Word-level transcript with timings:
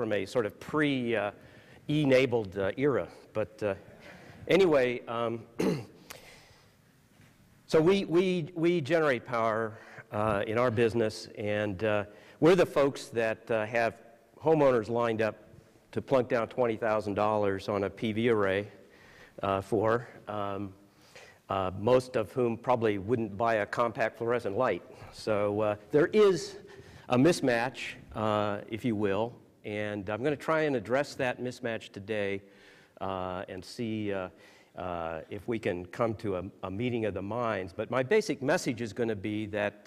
From 0.00 0.14
a 0.14 0.24
sort 0.24 0.46
of 0.46 0.58
pre 0.58 1.14
uh, 1.14 1.30
enabled 1.86 2.56
uh, 2.56 2.72
era. 2.78 3.06
But 3.34 3.62
uh, 3.62 3.74
anyway, 4.48 5.02
um, 5.06 5.42
so 7.66 7.82
we, 7.82 8.06
we, 8.06 8.48
we 8.54 8.80
generate 8.80 9.26
power 9.26 9.76
uh, 10.10 10.42
in 10.46 10.56
our 10.56 10.70
business, 10.70 11.28
and 11.36 11.84
uh, 11.84 12.04
we're 12.40 12.54
the 12.54 12.64
folks 12.64 13.08
that 13.08 13.50
uh, 13.50 13.66
have 13.66 13.96
homeowners 14.42 14.88
lined 14.88 15.20
up 15.20 15.36
to 15.92 16.00
plunk 16.00 16.30
down 16.30 16.48
$20,000 16.48 17.68
on 17.68 17.84
a 17.84 17.90
PV 17.90 18.32
array 18.32 18.68
for. 19.62 20.08
Um, 20.28 20.72
most 21.78 22.16
of 22.16 22.32
whom 22.32 22.56
probably 22.56 22.96
wouldn't 22.96 23.36
buy 23.36 23.56
a 23.56 23.66
compact 23.66 24.16
fluorescent 24.16 24.56
light. 24.56 24.82
So 25.12 25.76
there 25.90 26.06
is 26.06 26.56
a 27.10 27.18
mismatch, 27.18 27.96
if 28.70 28.82
you 28.82 28.96
will, 28.96 29.34
and 29.64 30.08
I'm 30.10 30.22
going 30.22 30.36
to 30.36 30.42
try 30.42 30.62
and 30.62 30.76
address 30.76 31.14
that 31.14 31.40
mismatch 31.40 31.90
today 31.92 32.42
uh, 33.00 33.44
and 33.48 33.64
see 33.64 34.12
uh, 34.12 34.28
uh, 34.76 35.20
if 35.30 35.46
we 35.48 35.58
can 35.58 35.86
come 35.86 36.14
to 36.14 36.36
a, 36.36 36.44
a, 36.62 36.70
meeting 36.70 37.04
of 37.04 37.14
the 37.14 37.22
minds. 37.22 37.72
But 37.72 37.90
my 37.90 38.02
basic 38.02 38.42
message 38.42 38.80
is 38.80 38.92
going 38.92 39.08
to 39.08 39.16
be 39.16 39.46
that, 39.46 39.86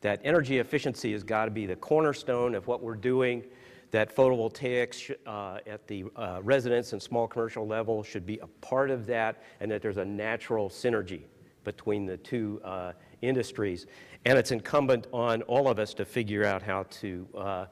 that 0.00 0.20
energy 0.24 0.58
efficiency 0.58 1.12
has 1.12 1.22
got 1.22 1.46
to 1.46 1.50
be 1.50 1.66
the 1.66 1.76
cornerstone 1.76 2.54
of 2.54 2.66
what 2.66 2.82
we're 2.82 2.96
doing 2.96 3.44
that 3.90 4.14
photovoltaics 4.14 5.14
uh, 5.26 5.58
at 5.66 5.86
the 5.86 6.04
uh, 6.16 6.40
residence 6.42 6.92
and 6.92 7.02
small 7.02 7.26
commercial 7.26 7.66
level 7.66 8.02
should 8.02 8.26
be 8.26 8.38
a 8.38 8.46
part 8.46 8.90
of 8.90 9.06
that, 9.06 9.42
and 9.60 9.70
that 9.70 9.82
there's 9.82 9.96
a 9.96 10.04
natural 10.04 10.68
synergy 10.68 11.22
between 11.64 12.06
the 12.06 12.16
two 12.18 12.60
uh, 12.64 12.92
industries. 13.22 13.86
And 14.24 14.38
it's 14.38 14.50
incumbent 14.50 15.06
on 15.12 15.42
all 15.42 15.68
of 15.68 15.78
us 15.78 15.94
to 15.94 16.04
figure 16.04 16.44
out 16.44 16.62
how 16.62 16.84
to 16.84 17.28
uh, 17.36 17.66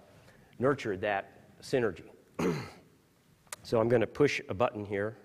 nurture 0.58 0.96
that 0.96 1.32
synergy. 1.62 2.04
so 3.62 3.80
I'm 3.80 3.88
going 3.88 4.00
to 4.00 4.06
push 4.06 4.40
a 4.48 4.54
button 4.54 4.84
here. 4.84 5.18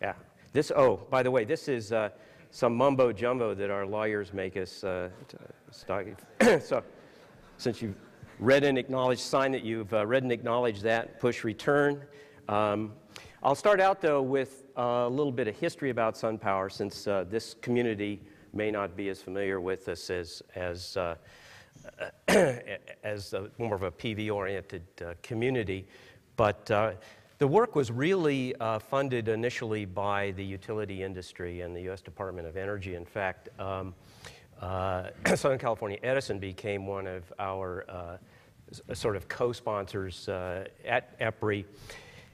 Yeah. 0.00 0.14
This, 0.52 0.72
oh, 0.74 1.06
by 1.10 1.22
the 1.22 1.30
way, 1.30 1.44
this 1.44 1.68
is 1.68 1.92
uh, 1.92 2.10
some 2.50 2.74
mumbo 2.74 3.12
jumbo 3.12 3.54
that 3.54 3.70
our 3.70 3.86
lawyers 3.86 4.32
make 4.32 4.56
us 4.56 4.82
uh, 4.84 5.10
so 6.60 6.82
since 7.56 7.82
you've 7.82 7.96
read 8.38 8.64
and 8.64 8.78
acknowledged, 8.78 9.20
sign 9.20 9.52
that 9.52 9.64
you've 9.64 9.92
uh, 9.92 10.06
read 10.06 10.22
and 10.22 10.32
acknowledged 10.32 10.82
that, 10.82 11.20
push 11.20 11.44
return. 11.44 12.02
Um, 12.48 12.92
I'll 13.42 13.54
start 13.54 13.80
out 13.80 14.00
though 14.00 14.22
with 14.22 14.64
a 14.76 15.08
little 15.08 15.32
bit 15.32 15.48
of 15.48 15.56
history 15.56 15.90
about 15.90 16.14
SunPower 16.14 16.70
since 16.70 17.06
uh, 17.06 17.24
this 17.28 17.54
community 17.60 18.20
may 18.52 18.70
not 18.70 18.96
be 18.96 19.08
as 19.08 19.20
familiar 19.20 19.60
with 19.60 19.88
us 19.88 20.08
as, 20.10 20.42
as, 20.54 20.96
uh, 22.28 22.32
as 23.02 23.34
more 23.58 23.74
of 23.74 23.82
a 23.82 23.90
PV 23.90 24.30
oriented 24.30 24.84
uh, 25.04 25.14
community. 25.22 25.86
But 26.36 26.70
uh, 26.70 26.92
the 27.38 27.46
work 27.46 27.76
was 27.76 27.90
really 27.90 28.54
uh, 28.56 28.78
funded 28.78 29.28
initially 29.28 29.84
by 29.84 30.32
the 30.32 30.44
utility 30.44 31.02
industry 31.02 31.60
and 31.60 31.74
the 31.74 31.88
US 31.90 32.00
Department 32.00 32.46
of 32.48 32.56
Energy. 32.56 32.94
In 32.94 33.04
fact, 33.04 33.48
um, 33.60 33.94
uh, 34.60 35.10
Southern 35.34 35.58
California 35.58 35.98
Edison 36.02 36.38
became 36.38 36.86
one 36.86 37.06
of 37.06 37.32
our 37.38 37.84
uh, 37.88 38.94
sort 38.94 39.16
of 39.16 39.28
co-sponsors 39.28 40.28
uh, 40.28 40.66
at 40.84 41.18
EPRI. 41.20 41.64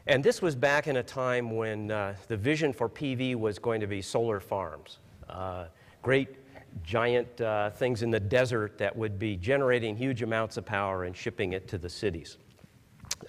And 0.06 0.22
this 0.22 0.42
was 0.42 0.54
back 0.54 0.86
in 0.86 0.96
a 0.96 1.02
time 1.02 1.56
when 1.56 1.90
uh, 1.90 2.14
the 2.28 2.36
vision 2.36 2.72
for 2.72 2.88
PV 2.88 3.36
was 3.36 3.58
going 3.58 3.80
to 3.80 3.86
be 3.86 4.02
solar 4.02 4.40
farms. 4.40 4.98
Uh, 5.28 5.66
great 6.02 6.36
giant 6.82 7.40
uh, 7.40 7.70
things 7.70 8.02
in 8.02 8.10
the 8.10 8.20
desert 8.20 8.78
that 8.78 8.94
would 8.94 9.18
be 9.18 9.36
generating 9.36 9.96
huge 9.96 10.22
amounts 10.22 10.56
of 10.56 10.64
power 10.64 11.04
and 11.04 11.16
shipping 11.16 11.52
it 11.52 11.68
to 11.68 11.78
the 11.78 11.88
cities. 11.88 12.38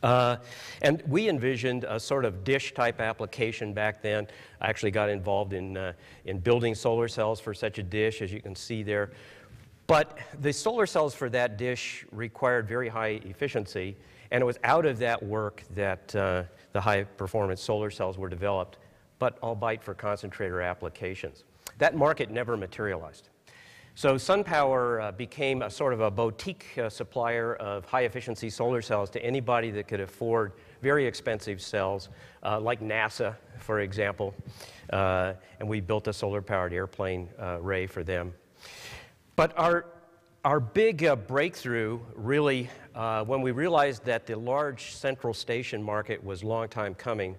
Uh, 0.04 0.38
and 0.82 1.04
we 1.08 1.30
envisioned 1.30 1.84
a 1.86 2.00
sort 2.00 2.26
of 2.26 2.44
dish 2.44 2.74
type 2.74 3.00
application 3.00 3.74
back 3.74 4.02
then. 4.02 4.28
I 4.60 4.68
actually 4.68 4.92
got 4.92 5.10
involved 5.10 5.54
in, 5.54 5.78
uh, 5.78 5.94
in 6.26 6.40
building 6.40 6.76
solar 6.76 7.08
cells 7.08 7.40
for 7.40 7.54
such 7.54 7.78
a 7.78 7.84
dish, 7.84 8.22
as 8.22 8.32
you 8.32 8.42
can 8.42 8.56
see 8.56 8.84
there. 8.84 9.12
But 9.88 10.18
the 10.42 10.52
solar 10.52 10.86
cells 10.86 11.14
for 11.14 11.30
that 11.30 11.58
dish 11.58 12.06
required 12.12 12.68
very 12.68 12.90
high 12.90 13.20
efficiency, 13.24 13.96
and 14.32 14.42
it 14.42 14.46
was 14.46 14.58
out 14.64 14.86
of 14.86 14.98
that 15.00 15.22
work 15.22 15.64
that 15.76 16.16
uh, 16.16 16.44
the 16.74 16.82
high 16.82 17.04
performance 17.04 17.62
solar 17.62 17.92
cells 17.92 18.18
were 18.18 18.30
developed, 18.30 18.80
but 19.20 19.38
albeit 19.44 19.84
for 19.84 19.94
concentrator 19.94 20.62
applications. 20.62 21.44
That 21.78 21.96
market 21.96 22.32
never 22.32 22.58
materialized. 22.58 23.30
So 23.98 24.16
SunPower 24.16 25.02
uh, 25.02 25.12
became 25.14 25.62
a 25.62 25.70
sort 25.70 25.94
of 25.94 26.02
a 26.02 26.12
boutique 26.12 26.66
uh, 26.78 26.90
supplier 26.90 27.56
of 27.56 27.86
high 27.86 28.02
efficiency 28.02 28.50
solar 28.50 28.82
cells 28.82 29.10
to 29.12 29.24
anybody 29.24 29.72
that 29.72 29.88
could 29.88 30.02
afford 30.02 30.52
very 30.82 31.06
expensive 31.06 31.62
cells, 31.62 32.10
uh, 32.44 32.60
like 32.60 32.82
NASA, 32.82 33.38
for 33.58 33.80
example. 33.80 34.36
Uh, 34.92 35.32
and 35.62 35.70
we 35.70 35.80
built 35.80 36.10
a 36.10 36.14
solar 36.14 36.42
powered 36.42 36.74
airplane 36.74 37.30
uh, 37.40 37.58
array 37.62 37.88
for 37.88 38.04
them. 38.04 38.34
But 39.38 39.58
our, 39.58 39.86
our 40.44 40.60
big 40.60 41.06
uh, 41.06 41.16
breakthrough 41.16 42.02
really, 42.16 42.70
when 43.26 43.42
we 43.42 43.52
realized 43.52 44.04
that 44.04 44.28
the 44.28 44.38
large 44.38 44.94
central 44.94 45.34
station 45.34 45.82
market 45.82 46.22
was 46.22 46.44
long 46.44 46.68
time 46.68 46.96
coming, 46.96 47.38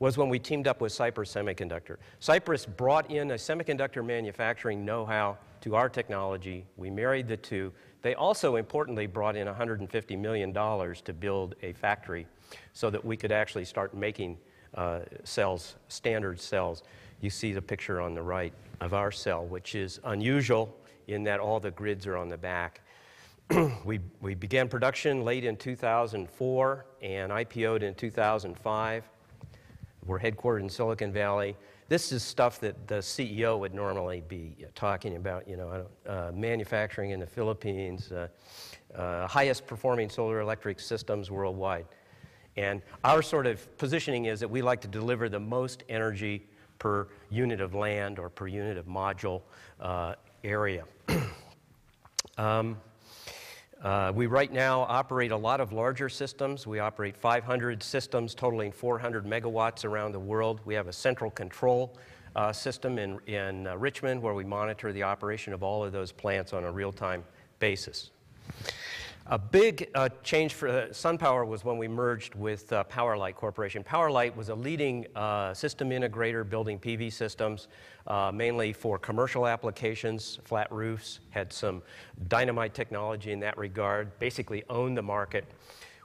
was 0.00 0.16
when 0.16 0.28
we 0.28 0.38
teamed 0.38 0.66
up 0.66 0.80
with 0.80 0.92
Cypress 0.92 1.34
Semiconductor. 1.34 1.96
Cypress 2.20 2.66
brought 2.66 3.10
in 3.10 3.32
a 3.32 3.34
semiconductor 3.34 4.04
manufacturing 4.04 4.84
know-how 4.84 5.36
to 5.60 5.74
our 5.74 5.88
technology. 5.88 6.64
We 6.76 6.90
married 6.90 7.28
the 7.28 7.36
two. 7.36 7.72
They 8.02 8.14
also 8.14 8.56
importantly 8.56 9.06
brought 9.06 9.36
in 9.36 9.48
$150 9.48 10.18
million 10.18 10.52
to 10.52 11.12
build 11.12 11.56
a 11.62 11.72
factory 11.72 12.26
so 12.72 12.90
that 12.90 13.04
we 13.04 13.16
could 13.16 13.32
actually 13.32 13.64
start 13.64 13.94
making 13.94 14.38
uh, 14.74 15.00
cells, 15.24 15.74
standard 15.88 16.40
cells. 16.40 16.82
You 17.20 17.30
see 17.30 17.52
the 17.52 17.62
picture 17.62 18.00
on 18.00 18.14
the 18.14 18.22
right 18.22 18.52
of 18.80 18.94
our 18.94 19.10
cell, 19.10 19.44
which 19.46 19.74
is 19.74 19.98
unusual 20.04 20.76
in 21.08 21.24
that 21.24 21.40
all 21.40 21.58
the 21.58 21.72
grids 21.72 22.06
are 22.06 22.16
on 22.16 22.28
the 22.28 22.36
back. 22.36 22.82
we, 23.84 23.98
we 24.20 24.34
began 24.34 24.68
production 24.68 25.24
late 25.24 25.44
in 25.44 25.56
2004 25.56 26.86
and 27.02 27.32
IPO'd 27.32 27.82
in 27.82 27.94
2005. 27.94 29.08
We're 30.08 30.18
headquartered 30.18 30.60
in 30.60 30.70
Silicon 30.70 31.12
Valley. 31.12 31.54
This 31.88 32.12
is 32.12 32.22
stuff 32.22 32.60
that 32.60 32.88
the 32.88 32.96
CEO 32.96 33.58
would 33.58 33.74
normally 33.74 34.22
be 34.26 34.56
talking 34.74 35.16
about, 35.16 35.46
you 35.46 35.58
know, 35.58 35.86
uh, 36.06 36.30
manufacturing 36.34 37.10
in 37.10 37.20
the 37.20 37.26
Philippines, 37.26 38.10
uh, 38.10 38.28
uh, 38.94 39.26
highest 39.26 39.66
performing 39.66 40.08
solar 40.08 40.40
electric 40.40 40.80
systems 40.80 41.30
worldwide. 41.30 41.84
And 42.56 42.80
our 43.04 43.20
sort 43.20 43.46
of 43.46 43.76
positioning 43.76 44.24
is 44.24 44.40
that 44.40 44.48
we 44.48 44.62
like 44.62 44.80
to 44.80 44.88
deliver 44.88 45.28
the 45.28 45.40
most 45.40 45.84
energy 45.90 46.46
per 46.78 47.08
unit 47.28 47.60
of 47.60 47.74
land 47.74 48.18
or 48.18 48.30
per 48.30 48.46
unit 48.46 48.78
of 48.78 48.86
module 48.86 49.42
uh, 49.78 50.14
area. 50.42 50.84
um, 52.38 52.78
uh, 53.82 54.12
we 54.14 54.26
right 54.26 54.52
now 54.52 54.80
operate 54.82 55.30
a 55.30 55.36
lot 55.36 55.60
of 55.60 55.72
larger 55.72 56.08
systems. 56.08 56.66
We 56.66 56.80
operate 56.80 57.16
500 57.16 57.80
systems 57.82 58.34
totaling 58.34 58.72
400 58.72 59.24
megawatts 59.24 59.84
around 59.84 60.12
the 60.12 60.18
world. 60.18 60.60
We 60.64 60.74
have 60.74 60.88
a 60.88 60.92
central 60.92 61.30
control 61.30 61.96
uh, 62.34 62.52
system 62.52 62.98
in, 62.98 63.18
in 63.26 63.68
uh, 63.68 63.76
Richmond 63.76 64.20
where 64.20 64.34
we 64.34 64.44
monitor 64.44 64.92
the 64.92 65.04
operation 65.04 65.52
of 65.52 65.62
all 65.62 65.84
of 65.84 65.92
those 65.92 66.10
plants 66.10 66.52
on 66.52 66.64
a 66.64 66.72
real 66.72 66.92
time 66.92 67.24
basis. 67.60 68.10
A 69.30 69.38
big 69.38 69.90
uh, 69.94 70.08
change 70.22 70.54
for 70.54 70.68
uh, 70.68 70.86
SunPower 70.86 71.46
was 71.46 71.62
when 71.62 71.76
we 71.76 71.86
merged 71.86 72.34
with 72.34 72.72
uh, 72.72 72.82
Powerlight 72.84 73.34
Corporation. 73.34 73.84
Powerlight 73.84 74.34
was 74.34 74.48
a 74.48 74.54
leading 74.54 75.06
uh, 75.14 75.52
system 75.52 75.90
integrator 75.90 76.48
building 76.48 76.78
PV 76.78 77.12
systems, 77.12 77.68
uh, 78.06 78.32
mainly 78.32 78.72
for 78.72 78.98
commercial 78.98 79.46
applications, 79.46 80.38
flat 80.44 80.72
roofs, 80.72 81.20
had 81.28 81.52
some 81.52 81.82
dynamite 82.28 82.72
technology 82.72 83.32
in 83.32 83.40
that 83.40 83.58
regard, 83.58 84.18
basically 84.18 84.64
owned 84.70 84.96
the 84.96 85.02
market. 85.02 85.44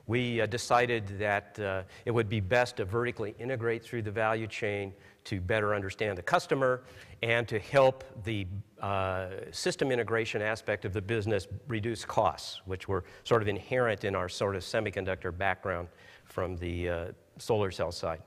We 0.06 0.42
uh, 0.42 0.46
decided 0.46 1.08
that 1.20 1.86
it 2.04 2.12
would 2.12 2.28
be 2.28 2.42
best 2.42 2.76
to 2.76 2.84
vertically 2.84 3.36
integrate 3.40 3.86
through 3.86 4.02
the 4.02 4.12
value 4.12 4.48
chain 4.48 4.92
to 5.24 5.40
better 5.40 5.74
understand 5.74 6.18
the 6.18 6.24
customer 6.24 6.84
and 7.24 7.48
to 7.48 7.58
help 7.58 8.04
the 8.26 8.46
uh, 8.82 9.28
system 9.50 9.94
integration 9.94 10.42
aspect 10.42 10.84
of 10.84 10.92
the 10.92 11.02
business 11.02 11.48
reduce 11.70 12.04
costs, 12.04 12.62
which 12.66 12.90
were 12.90 13.06
sort 13.24 13.42
of 13.42 13.48
inherent 13.48 14.04
in 14.04 14.14
our 14.14 14.28
sort 14.28 14.58
of 14.58 14.62
semiconductor 14.62 15.36
background 15.36 15.88
from 16.26 16.58
the 16.58 16.90
uh, 16.90 17.06
solar 17.38 17.72
cell 17.72 17.94
side. 17.94 18.22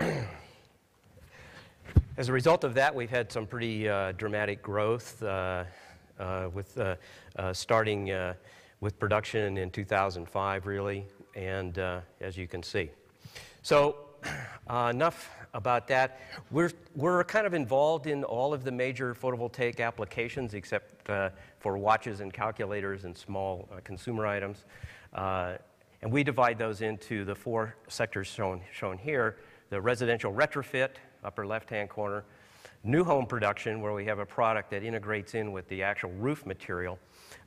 As 2.16 2.28
a 2.28 2.32
result 2.32 2.64
of 2.64 2.74
that, 2.74 2.92
we've 2.92 3.08
had 3.08 3.30
some 3.30 3.46
pretty 3.46 3.88
uh, 3.88 4.10
dramatic 4.12 4.60
growth 4.60 5.22
uh, 5.22 5.62
uh, 6.18 6.48
with 6.52 6.76
uh, 6.76 6.96
starting 7.52 8.34
with 8.80 8.98
production 8.98 9.58
in 9.58 9.70
2005, 9.70 10.66
really, 10.66 11.06
and 11.36 11.78
as 12.20 12.36
you 12.36 12.48
can 12.48 12.64
see. 12.64 12.90
So 13.62 13.96
uh, 14.66 14.90
enough 14.92 15.30
about 15.54 15.88
that. 15.88 16.20
We're, 16.50 16.72
we're 16.94 17.24
kind 17.24 17.46
of 17.46 17.54
involved 17.54 18.06
in 18.06 18.24
all 18.24 18.52
of 18.52 18.64
the 18.64 18.72
major 18.72 19.14
photovoltaic 19.14 19.80
applications 19.80 20.52
except 20.52 21.08
uh, 21.08 21.30
for 21.60 21.78
watches 21.78 22.20
and 22.20 22.32
calculators 22.32 23.04
and 23.04 23.16
small 23.16 23.68
uh, 23.72 23.80
consumer 23.84 24.26
items. 24.26 24.64
Uh, 25.14 25.54
and 26.02 26.12
we 26.12 26.22
divide 26.22 26.58
those 26.58 26.82
into 26.82 27.24
the 27.24 27.34
four 27.34 27.74
sectors 27.88 28.26
shown, 28.26 28.60
shown 28.72 28.98
here 28.98 29.38
the 29.70 29.80
residential 29.80 30.32
retrofit, 30.32 30.90
upper 31.22 31.46
left 31.46 31.70
hand 31.70 31.88
corner, 31.88 32.24
new 32.82 33.02
home 33.02 33.24
production, 33.24 33.80
where 33.80 33.94
we 33.94 34.04
have 34.04 34.18
a 34.18 34.26
product 34.26 34.70
that 34.70 34.82
integrates 34.82 35.34
in 35.34 35.52
with 35.52 35.66
the 35.68 35.82
actual 35.82 36.10
roof 36.12 36.44
material. 36.44 36.98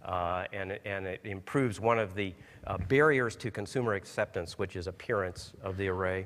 Uh, 0.03 0.45
and, 0.53 0.79
and 0.85 1.05
it 1.05 1.19
improves 1.23 1.79
one 1.79 1.99
of 1.99 2.15
the 2.15 2.33
uh, 2.65 2.77
barriers 2.87 3.35
to 3.35 3.51
consumer 3.51 3.93
acceptance, 3.93 4.57
which 4.57 4.75
is 4.75 4.87
appearance 4.87 5.53
of 5.61 5.77
the 5.77 5.87
array. 5.87 6.25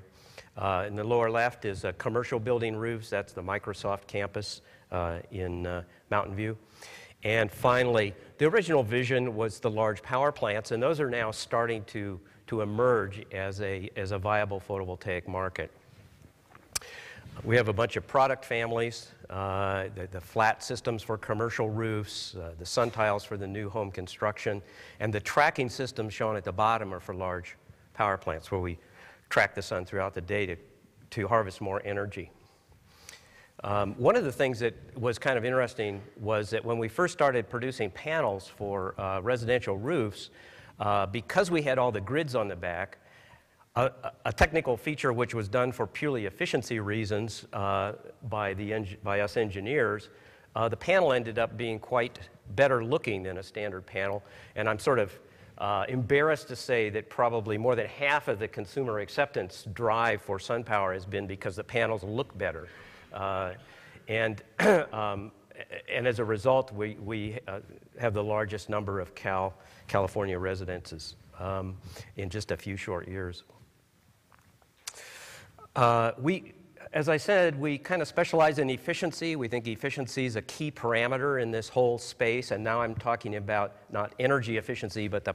Uh, 0.58 0.86
in 0.88 0.96
the 0.96 1.04
lower 1.04 1.30
left 1.30 1.66
is 1.66 1.86
a 1.86 1.94
commercial 1.94 2.40
building 2.40 2.76
roofs. 2.76 3.10
That's 3.10 3.34
the 3.34 3.42
Microsoft 3.42 4.08
campus 4.08 4.62
uh, 4.92 5.20
in 5.32 5.66
uh, 5.66 5.84
Mountain 6.10 6.36
View. 6.36 6.58
And 7.24 7.52
finally, 7.52 8.14
the 8.38 8.46
original 8.46 8.84
vision 8.84 9.36
was 9.36 9.60
the 9.60 9.70
large 9.70 10.02
power 10.02 10.32
plants, 10.32 10.72
and 10.72 10.82
those 10.82 11.00
are 11.00 11.10
now 11.10 11.32
starting 11.32 11.84
to, 11.86 12.20
to 12.48 12.62
emerge 12.62 13.24
as 13.32 13.62
a, 13.62 13.90
as 13.96 14.12
a 14.12 14.18
viable 14.18 14.62
photovoltaic 14.68 15.28
market. 15.28 15.72
We 17.44 17.56
have 17.56 17.70
a 17.70 17.74
bunch 17.74 17.96
of 17.96 18.06
product 18.06 18.44
families, 18.44 19.12
uh, 19.30 19.86
the, 19.96 20.08
the, 20.12 20.20
flat 20.20 20.64
systems 20.64 21.02
for 21.02 21.18
commercial 21.18 21.70
roofs, 21.70 22.36
uh, 22.36 22.52
the 22.60 22.66
sun 22.66 22.92
tiles 22.92 23.24
for 23.24 23.38
the 23.38 23.48
new 23.48 23.70
home 23.70 23.90
construction, 23.90 24.62
and 25.00 25.14
the 25.14 25.20
tracking 25.22 25.70
systems 25.70 26.14
shown 26.14 26.36
at 26.36 26.44
the 26.44 26.52
bottom 26.52 26.94
are 26.94 27.00
for 27.00 27.16
large 27.16 27.56
power 27.94 28.18
plants 28.18 28.52
where 28.52 28.60
we 28.60 28.78
track 29.32 29.56
the 29.56 29.62
sun 29.62 29.86
throughout 29.86 30.14
the 30.14 30.22
day 30.22 30.46
to, 30.46 30.56
to 31.10 31.28
harvest 31.28 31.62
more 31.62 31.82
energy. 31.86 32.30
Um, 33.64 33.94
one 33.96 34.16
of 34.16 34.24
the 34.24 34.32
things 34.32 34.60
that 34.60 34.76
was 34.98 35.18
kind 35.18 35.38
of 35.38 35.46
interesting 35.46 36.02
was 36.20 36.50
that 36.50 36.66
when 36.66 36.78
we 36.78 36.88
first 36.88 37.14
started 37.14 37.50
producing 37.50 37.90
panels 37.92 38.48
for 38.48 39.00
uh, 39.00 39.22
residential 39.22 39.78
roofs, 39.78 40.32
uh, 40.80 41.06
because 41.06 41.52
we 41.52 41.62
had 41.62 41.78
all 41.78 41.92
the 41.92 42.02
grids 42.02 42.36
on 42.36 42.48
the 42.48 42.56
back, 42.56 42.98
a, 43.76 43.92
a, 44.26 44.34
technical 44.34 44.76
feature 44.76 45.14
which 45.14 45.34
was 45.34 45.48
done 45.48 45.72
for 45.72 45.88
purely 45.88 46.26
efficiency 46.26 46.80
reasons 46.80 47.46
uh, 47.54 47.94
by, 48.30 48.54
the 48.54 48.98
by 49.04 49.22
us 49.22 49.38
engineers, 49.38 50.10
uh, 50.56 50.68
the 50.68 50.76
panel 50.76 51.14
ended 51.14 51.40
up 51.40 51.56
being 51.56 51.80
quite 51.80 52.20
better 52.56 52.84
looking 52.84 53.24
than 53.24 53.38
a 53.38 53.44
standard 53.44 53.86
panel. 53.86 54.24
And 54.56 54.68
I'm 54.68 54.80
sort 54.80 55.00
of 55.00 55.18
uh, 55.58 55.86
embarrassed 55.88 56.48
to 56.48 56.56
say 56.56 56.90
that 56.90 57.10
probably 57.10 57.58
more 57.58 57.76
than 57.76 57.88
half 57.88 58.28
of 58.28 58.40
the 58.40 58.48
consumer 58.48 59.00
acceptance 59.00 59.68
drive 59.74 60.22
for 60.22 60.38
SunPower 60.38 60.94
has 60.94 61.06
been 61.06 61.28
because 61.28 61.56
the 61.56 61.64
panels 61.64 62.04
look 62.04 62.36
better. 62.38 62.68
Uh, 63.14 63.54
and, 64.08 64.42
um, 64.92 65.32
and 65.90 66.08
as 66.08 66.20
a 66.20 66.26
result, 66.26 66.72
we, 66.74 66.96
we 66.96 67.40
uh, 67.48 67.60
have 68.00 68.14
the 68.14 68.24
largest 68.24 68.70
number 68.70 69.00
of 69.00 69.14
Cal, 69.14 69.54
California 69.88 70.38
residences 70.38 71.16
um, 71.40 71.78
in 72.18 72.30
just 72.30 72.52
a 72.52 72.58
few 72.58 72.76
short 72.76 73.08
years. 73.08 73.44
Uh, 75.76 76.12
we, 76.18 76.54
as 76.94 77.08
I 77.08 77.18
said, 77.18 77.58
we 77.60 77.78
kind 77.78 78.02
of 78.02 78.08
specialize 78.08 78.60
in 78.60 78.70
efficiency. 78.70 79.38
We 79.38 79.48
think 79.48 79.68
efficiency 79.68 80.26
is 80.26 80.36
a 80.36 80.42
key 80.42 80.72
parameter 80.72 81.42
in 81.42 81.50
this 81.50 81.70
whole 81.70 81.98
space. 81.98 82.52
And 82.52 82.64
now 82.64 82.82
I'm 82.82 82.96
talking 82.96 83.36
about 83.38 83.76
not 83.92 84.14
energy 84.20 84.58
efficiency, 84.58 85.08
but 85.08 85.24
the, 85.24 85.34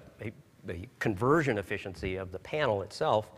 the 0.65 0.87
conversion 0.99 1.57
efficiency 1.57 2.17
of 2.17 2.31
the 2.31 2.39
panel 2.41 2.83
itself. 2.83 3.31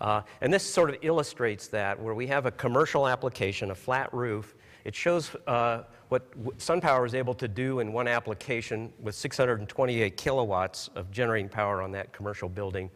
Uh, 0.00 0.22
and 0.40 0.50
this 0.50 0.62
sort 0.62 0.88
of 0.88 0.96
illustrates 1.02 1.68
that 1.68 2.00
where 2.00 2.14
we 2.14 2.26
have 2.28 2.46
a 2.46 2.50
commercial 2.50 3.06
application, 3.06 3.70
a 3.70 3.74
flat 3.74 4.12
roof. 4.14 4.54
It 4.84 4.94
shows 4.94 5.36
uh, 5.46 5.82
what 6.08 6.30
SunPower 6.56 7.04
is 7.04 7.14
able 7.14 7.34
to 7.34 7.46
do 7.46 7.80
in 7.80 7.92
one 7.92 8.08
application 8.08 8.90
with 8.98 9.14
628 9.14 10.16
kilowatts 10.16 10.88
of 10.94 11.10
generating 11.10 11.50
power 11.50 11.82
on 11.82 11.92
that 11.92 12.14
commercial 12.14 12.48
building. 12.48 12.88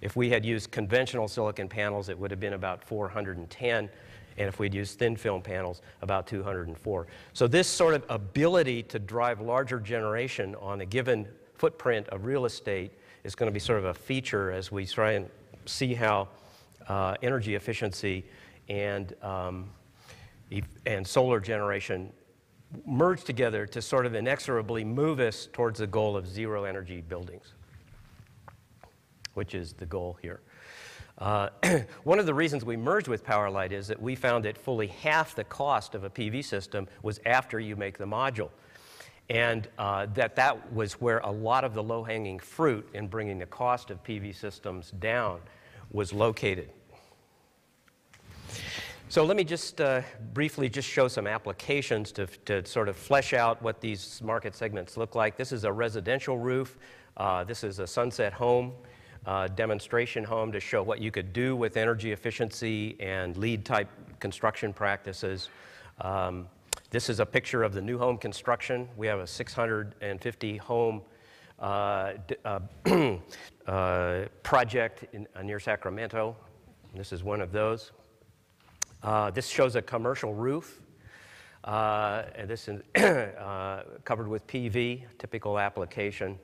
If 0.00 0.16
we 0.16 0.28
had 0.28 0.44
used 0.44 0.72
conventional 0.72 1.28
silicon 1.28 1.68
panels, 1.68 2.08
it 2.08 2.18
would 2.18 2.32
have 2.32 2.40
been 2.40 2.54
about 2.54 2.82
410 2.82 3.88
and 4.38 4.48
if 4.48 4.58
we'd 4.60 4.72
used 4.72 4.98
thin 4.98 5.16
film 5.16 5.42
panels, 5.42 5.82
about 6.00 6.26
204. 6.26 7.06
So 7.32 7.46
this 7.48 7.66
sort 7.66 7.94
of 7.94 8.04
ability 8.08 8.84
to 8.84 8.98
drive 8.98 9.40
larger 9.40 9.80
generation 9.80 10.54
on 10.60 10.80
a 10.80 10.86
given 10.86 11.26
footprint 11.54 12.08
of 12.08 12.24
real 12.24 12.46
estate 12.46 12.92
is 13.24 13.34
going 13.34 13.48
to 13.50 13.52
be 13.52 13.58
sort 13.60 13.80
of 13.80 13.86
a 13.86 13.94
feature 13.94 14.52
as 14.52 14.70
we 14.70 14.86
try 14.86 15.12
and 15.12 15.28
see 15.66 15.92
how 15.92 16.28
uh, 16.86 17.16
energy 17.20 17.56
efficiency 17.56 18.24
and, 18.68 19.14
um, 19.22 19.68
and 20.86 21.06
solar 21.06 21.40
generation 21.40 22.12
merge 22.86 23.24
together 23.24 23.66
to 23.66 23.82
sort 23.82 24.06
of 24.06 24.14
inexorably 24.14 24.84
move 24.84 25.18
us 25.18 25.48
towards 25.52 25.80
the 25.80 25.86
goal 25.86 26.16
of 26.16 26.28
zero 26.28 26.64
energy 26.64 27.00
buildings, 27.00 27.54
which 29.34 29.54
is 29.54 29.72
the 29.72 29.86
goal 29.86 30.16
here. 30.22 30.40
Uh, 31.18 31.48
one 32.04 32.18
of 32.18 32.26
the 32.26 32.34
reasons 32.34 32.64
we 32.64 32.76
merged 32.76 33.08
with 33.08 33.24
Powerlight 33.24 33.72
is 33.72 33.88
that 33.88 34.00
we 34.00 34.14
found 34.14 34.44
that 34.44 34.56
fully 34.56 34.86
half 34.86 35.34
the 35.34 35.44
cost 35.44 35.94
of 35.94 36.04
a 36.04 36.10
PV 36.10 36.44
system 36.44 36.86
was 37.02 37.20
after 37.26 37.58
you 37.58 37.76
make 37.76 37.98
the 37.98 38.06
module. 38.06 38.50
And 39.28 39.68
uh, 39.78 40.06
that 40.14 40.36
that 40.36 40.72
was 40.72 40.94
where 40.94 41.18
a 41.18 41.30
lot 41.30 41.64
of 41.64 41.74
the 41.74 41.82
low-hanging 41.82 42.38
fruit 42.38 42.88
in 42.94 43.08
bringing 43.08 43.38
the 43.38 43.46
cost 43.46 43.90
of 43.90 44.02
PV 44.02 44.34
systems 44.34 44.92
down 44.92 45.40
was 45.90 46.12
located. 46.12 46.70
So 49.10 49.24
let 49.24 49.36
me 49.36 49.44
just 49.44 49.80
uh, 49.80 50.02
briefly 50.34 50.68
just 50.68 50.88
show 50.88 51.08
some 51.08 51.26
applications 51.26 52.12
to, 52.12 52.26
to 52.44 52.64
sort 52.64 52.88
of 52.88 52.96
flesh 52.96 53.32
out 53.32 53.60
what 53.62 53.80
these 53.80 54.20
market 54.22 54.54
segments 54.54 54.96
look 54.96 55.14
like. 55.14 55.36
This 55.36 55.50
is 55.50 55.64
a 55.64 55.72
residential 55.72 56.38
roof. 56.38 56.78
Uh, 57.16 57.42
this 57.44 57.64
is 57.64 57.80
a 57.80 57.86
sunset 57.86 58.32
home 58.32 58.72
uh, 59.26 59.48
demonstration 59.48 60.24
home 60.24 60.52
to 60.52 60.60
show 60.60 60.82
what 60.82 61.00
you 61.00 61.10
could 61.10 61.32
do 61.32 61.56
with 61.56 61.76
energy 61.76 62.12
efficiency 62.12 62.96
and 63.00 63.36
LEED 63.36 63.64
type 63.64 63.88
construction 64.20 64.72
practices. 64.72 65.50
Um, 66.00 66.48
this 66.90 67.10
is 67.10 67.20
a 67.20 67.26
picture 67.26 67.62
of 67.62 67.74
the 67.74 67.82
new 67.82 67.98
home 67.98 68.16
construction. 68.16 68.88
We 68.96 69.06
have 69.06 69.18
a 69.18 69.26
650 69.26 70.56
home 70.56 71.02
uh, 71.58 72.12
uh, 72.44 72.60
uh, 73.66 74.24
project 74.42 75.04
in, 75.12 75.26
uh, 75.34 75.42
near 75.42 75.60
Sacramento. 75.60 76.36
This 76.94 77.12
is 77.12 77.22
one 77.22 77.40
of 77.40 77.52
those. 77.52 77.92
Uh, 79.02 79.30
this 79.30 79.46
shows 79.48 79.76
a 79.76 79.82
commercial 79.82 80.34
roof. 80.34 80.80
and 81.64 82.48
this 82.48 82.68
is 82.68 82.80
covered 84.04 84.28
with 84.28 84.46
PV, 84.46 85.02
typical 85.18 85.58
application 85.58 86.38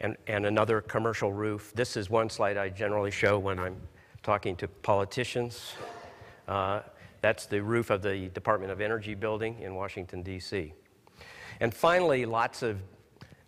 and, 0.00 0.16
and 0.26 0.46
another 0.46 0.80
commercial 0.80 1.32
roof. 1.32 1.72
This 1.74 1.96
is 1.96 2.10
one 2.10 2.28
slide 2.30 2.56
I 2.56 2.68
generally 2.68 3.10
show 3.10 3.38
when 3.38 3.58
I'm 3.58 3.76
talking 4.22 4.56
to 4.56 4.68
politicians. 4.68 5.72
Uh, 6.48 6.80
that's 7.20 7.46
the 7.46 7.62
roof 7.62 7.90
of 7.90 8.02
the 8.02 8.28
Department 8.28 8.70
of 8.70 8.80
Energy 8.80 9.14
building 9.14 9.58
in 9.60 9.74
Washington, 9.74 10.22
D.C. 10.22 10.72
And 11.60 11.72
finally, 11.72 12.26
lots 12.26 12.62
of 12.62 12.78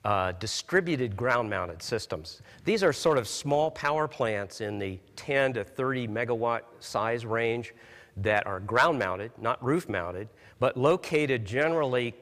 uh, 0.05 0.33
distributed 0.33 1.17
ground 1.17 1.51
mounted 1.51 1.83
systems. 1.83 2.41
These 2.65 2.83
are 2.83 2.93
sort 2.93 3.19
of 3.19 3.29
small 3.29 3.71
power 3.71 4.09
plants 4.09 4.61
in 4.61 4.79
the 4.79 4.99
10 5.17 5.55
to 5.55 5.65
30 5.65 6.09
megawatt 6.09 6.63
size 6.81 7.27
range 7.27 7.75
that 8.17 8.47
are 8.47 8.61
ground 8.61 8.99
mounted, 8.99 9.33
not 9.39 9.63
roof 9.63 9.89
mounted, 9.89 10.29
but 10.59 10.77
located 10.77 11.45
generally 11.45 12.15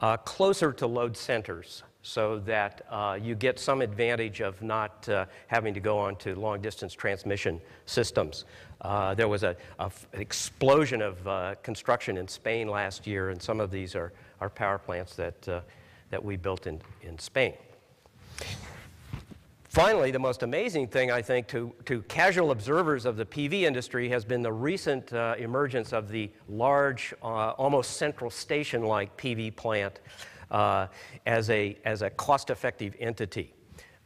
uh, 0.00 0.16
closer 0.16 0.72
to 0.72 0.86
load 0.86 1.16
centers 1.16 1.82
so 2.02 2.38
that 2.40 2.86
uh, 2.90 3.18
you 3.20 3.34
get 3.34 3.58
some 3.58 3.82
advantage 3.82 4.40
of 4.40 4.60
not 4.62 5.06
uh, 5.08 5.26
having 5.48 5.74
to 5.74 5.80
go 5.80 5.98
on 5.98 6.16
to 6.16 6.34
long 6.34 6.60
distance 6.60 6.94
transmission 6.94 7.60
systems. 7.86 8.44
Uh, 8.80 9.14
there 9.14 9.28
was 9.28 9.42
a, 9.42 9.54
a 9.78 9.84
f- 9.84 10.08
an 10.14 10.20
explosion 10.20 11.02
of 11.02 11.26
uh, 11.28 11.54
construction 11.62 12.16
in 12.16 12.26
Spain 12.26 12.68
last 12.68 13.06
year, 13.06 13.30
and 13.30 13.40
some 13.40 13.60
of 13.60 13.70
these 13.70 13.94
are, 13.94 14.12
are 14.40 14.48
power 14.48 14.78
plants 14.78 15.14
that, 15.14 15.48
uh, 15.48 15.60
that 16.08 16.24
we 16.24 16.36
built 16.36 16.66
in, 16.66 16.80
in 17.02 17.18
Spain. 17.18 17.52
Finally, 19.68 20.10
the 20.10 20.18
most 20.18 20.42
amazing 20.42 20.88
thing, 20.88 21.12
I 21.12 21.22
think, 21.22 21.46
to, 21.48 21.72
to 21.84 22.02
casual 22.02 22.50
observers 22.50 23.04
of 23.04 23.16
the 23.16 23.24
PV 23.24 23.62
industry 23.62 24.08
has 24.08 24.24
been 24.24 24.42
the 24.42 24.52
recent 24.52 25.12
uh, 25.12 25.36
emergence 25.38 25.92
of 25.92 26.08
the 26.08 26.28
large, 26.48 27.14
almost 27.22 27.96
central 27.98 28.30
station 28.30 28.82
like 28.82 29.16
PV 29.16 29.54
plant 29.54 30.00
uh, 30.50 30.86
as 31.26 31.50
a, 31.50 31.76
as 31.84 32.02
a 32.02 32.10
cost 32.10 32.50
effective 32.50 32.94
entity. 32.98 33.54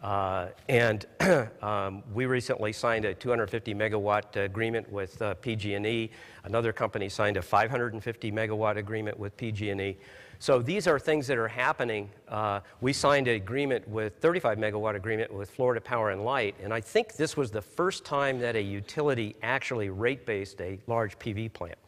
Uh, 0.03 0.49
and 0.69 1.07
um, 1.63 2.03
we 2.13 2.27
recently 2.27 2.73
signed 2.73 3.07
a 3.07 3.15
250 3.15 3.75
megawatt 3.75 4.37
agreement 4.37 4.91
with 4.93 5.21
uh, 5.23 5.33
PG&E. 5.35 6.11
Another 6.45 6.75
company 6.75 7.09
signed 7.09 7.39
a 7.39 7.43
550 7.43 8.31
megawatt 8.31 8.77
agreement 8.77 9.19
with 9.19 9.35
PG&E. 9.39 9.97
So 10.39 10.61
these 10.61 10.87
are 10.87 10.99
things 10.99 11.27
that 11.29 11.39
are 11.39 11.49
happening. 11.49 12.11
Uh, 12.29 12.61
we 12.83 12.93
signed 12.93 13.29
an 13.29 13.37
agreement 13.37 13.89
with 13.89 14.17
35 14.19 14.59
megawatt 14.59 14.95
agreement 14.95 15.33
with 15.33 15.51
Florida 15.51 15.81
Power 15.81 16.11
and 16.11 16.23
Light, 16.23 16.55
and 16.63 16.75
I 16.75 16.83
think 16.83 17.15
this 17.15 17.35
was 17.35 17.51
the 17.51 17.63
first 17.63 18.05
time 18.05 18.39
that 18.41 18.57
a 18.57 18.63
utility 18.63 19.37
actually 19.43 19.89
rate-based 19.89 20.61
a 20.61 20.79
large 20.87 21.19
PV 21.19 21.55
plant. 21.55 21.79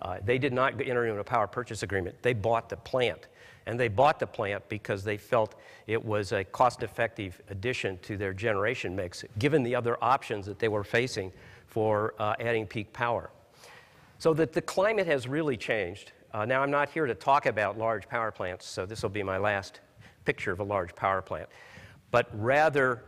Uh, 0.00 0.18
they 0.24 0.38
did 0.38 0.54
not 0.54 0.80
enter 0.80 1.04
into 1.06 1.20
a 1.20 1.24
power 1.24 1.46
purchase 1.46 1.82
agreement. 1.82 2.16
They 2.22 2.32
bought 2.32 2.70
the 2.70 2.78
plant. 2.78 3.26
And 3.68 3.78
they 3.78 3.88
bought 3.88 4.18
the 4.18 4.26
plant 4.26 4.66
because 4.70 5.04
they 5.04 5.18
felt 5.18 5.54
it 5.86 6.02
was 6.02 6.32
a 6.32 6.42
cost 6.42 6.82
effective 6.82 7.40
addition 7.50 7.98
to 7.98 8.16
their 8.16 8.32
generation 8.32 8.96
mix, 8.96 9.26
given 9.38 9.62
the 9.62 9.74
other 9.74 10.02
options 10.02 10.46
that 10.46 10.58
they 10.58 10.68
were 10.68 10.82
facing 10.82 11.30
for 11.66 12.14
uh, 12.18 12.34
adding 12.40 12.66
peak 12.66 12.90
power. 12.94 13.30
So 14.18 14.32
that 14.32 14.54
the 14.54 14.62
climate 14.62 15.06
has 15.06 15.28
really 15.28 15.58
changed. 15.58 16.12
Uh, 16.32 16.46
now, 16.46 16.62
I'm 16.62 16.70
not 16.70 16.88
here 16.88 17.04
to 17.04 17.14
talk 17.14 17.44
about 17.44 17.76
large 17.76 18.08
power 18.08 18.30
plants, 18.30 18.66
so 18.66 18.86
this 18.86 19.02
will 19.02 19.10
be 19.10 19.22
my 19.22 19.36
last 19.36 19.80
picture 20.24 20.50
of 20.50 20.60
a 20.60 20.64
large 20.64 20.94
power 20.94 21.20
plant. 21.20 21.50
But 22.10 22.30
rather, 22.32 23.04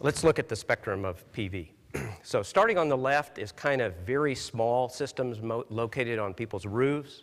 let's 0.00 0.22
look 0.22 0.38
at 0.38 0.50
the 0.50 0.56
spectrum 0.56 1.06
of 1.06 1.24
PV. 1.32 1.70
so, 2.22 2.42
starting 2.42 2.76
on 2.76 2.90
the 2.90 2.96
left 2.98 3.38
is 3.38 3.50
kind 3.50 3.80
of 3.80 3.94
very 4.04 4.34
small 4.34 4.90
systems 4.90 5.38
located 5.70 6.18
on 6.18 6.34
people's 6.34 6.66
roofs. 6.66 7.22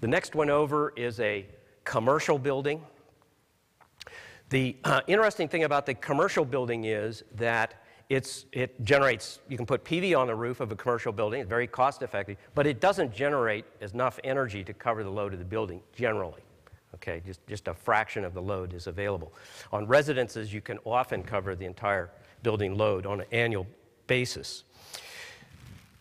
The 0.00 0.08
next 0.08 0.34
one 0.34 0.48
over 0.48 0.94
is 0.96 1.20
a 1.20 1.44
commercial 1.84 2.38
building. 2.38 2.82
The 4.50 4.76
uh, 4.84 5.00
interesting 5.06 5.48
thing 5.48 5.64
about 5.64 5.86
the 5.86 5.94
commercial 5.94 6.44
building 6.44 6.84
is 6.84 7.24
that 7.36 7.74
it 8.08 8.84
generates, 8.84 9.40
you 9.48 9.56
can 9.56 9.66
put 9.66 9.84
PV 9.84 10.16
on 10.16 10.26
the 10.26 10.34
roof 10.34 10.60
of 10.60 10.70
a 10.70 10.76
commercial 10.76 11.12
building, 11.12 11.40
it's 11.40 11.48
very 11.48 11.66
cost 11.66 12.02
effective, 12.02 12.36
but 12.54 12.66
it 12.66 12.80
doesn't 12.80 13.12
generate 13.14 13.64
enough 13.80 14.20
energy 14.24 14.62
to 14.62 14.72
cover 14.74 15.02
the 15.02 15.10
load 15.10 15.32
of 15.32 15.38
the 15.38 15.44
building 15.44 15.80
generally. 15.94 16.42
Okay, 16.94 17.22
just, 17.26 17.44
just 17.48 17.66
a 17.66 17.74
fraction 17.74 18.24
of 18.24 18.34
the 18.34 18.42
load 18.42 18.72
is 18.72 18.86
available. 18.86 19.32
On 19.72 19.86
residences, 19.86 20.52
you 20.52 20.60
can 20.60 20.78
often 20.84 21.22
cover 21.22 21.56
the 21.56 21.64
entire 21.64 22.10
building 22.42 22.76
load 22.76 23.04
on 23.04 23.20
an 23.20 23.26
annual 23.32 23.66
basis. 24.06 24.64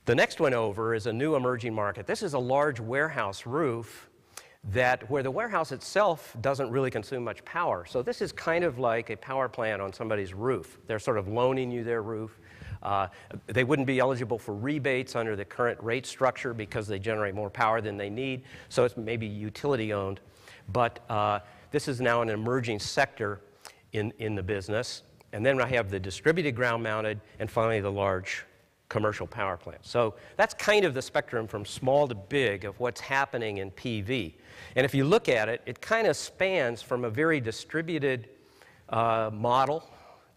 The 0.05 0.13
next 0.13 0.39
one 0.39 0.53
over 0.53 0.93
is 0.93 1.07
a 1.07 1.13
new 1.13 1.35
emerging 1.35 1.73
market. 1.73 2.05
This 2.05 2.21
is 2.21 2.33
a 2.33 2.39
large 2.39 2.79
warehouse 2.79 3.45
roof 3.45 4.09
that 4.71 5.09
where 5.09 5.23
the 5.23 5.31
warehouse 5.31 5.71
itself 5.71 6.35
doesn't 6.41 6.69
really 6.69 6.89
consume 6.89 7.23
much 7.23 7.43
power. 7.43 7.85
So 7.85 8.01
this 8.01 8.21
is 8.21 8.31
kind 8.31 8.63
of 8.63 8.79
like 8.79 9.09
a 9.09 9.17
power 9.17 9.49
plant 9.49 9.81
on 9.81 9.91
somebody's 9.91 10.33
roof. 10.33 10.77
They're 10.87 10.99
sort 10.99 11.17
of 11.17 11.27
loaning 11.27 11.69
you 11.69 11.83
their 11.83 12.01
roof. 12.01 12.39
Uh, 12.81 13.07
they 13.47 13.63
wouldn't 13.63 13.87
be 13.87 13.99
eligible 13.99 14.37
for 14.37 14.55
rebates 14.55 15.15
under 15.15 15.35
the 15.35 15.45
current 15.45 15.81
rate 15.81 16.05
structure 16.05 16.53
because 16.53 16.87
they 16.87 16.99
generate 16.99 17.33
more 17.33 17.49
power 17.49 17.81
than 17.81 17.97
they 17.97 18.09
need. 18.09 18.43
So 18.69 18.83
it's 18.83 18.97
maybe 18.97 19.25
utility 19.25 19.93
owned. 19.93 20.19
But 20.71 20.99
uh, 21.09 21.39
this 21.71 21.87
is 21.87 21.99
now 21.99 22.21
an 22.21 22.29
emerging 22.29 22.79
sector 22.79 23.41
in, 23.91 24.13
in 24.19 24.35
the 24.35 24.43
business. 24.43 25.03
And 25.33 25.45
then 25.45 25.59
I 25.61 25.67
have 25.67 25.89
the 25.89 25.99
distributed 25.99 26.55
ground 26.55 26.83
mounted, 26.83 27.19
and 27.39 27.49
finally 27.49 27.81
the 27.81 27.91
large 27.91 28.45
commercial 28.93 29.25
power 29.25 29.57
plants. 29.57 29.89
So 29.89 30.13
that's 30.37 30.53
kind 30.53 30.85
of 30.85 30.93
the 30.93 31.01
spectrum 31.01 31.47
from 31.47 31.65
small 31.65 32.07
to 32.07 32.13
big 32.13 32.63
of 32.63 32.79
what's 32.79 33.01
happening 33.01 33.57
in 33.57 33.71
PV. 33.71 34.35
And 34.75 34.85
if 34.85 34.93
you 34.93 35.03
look 35.03 35.27
at 35.27 35.49
it, 35.49 35.63
it 35.65 35.81
kind 35.81 36.05
of 36.05 36.15
spans 36.15 36.83
from 36.83 37.03
a 37.03 37.09
very 37.09 37.41
distributed 37.41 38.29
uh, 38.89 39.31
model, 39.33 39.83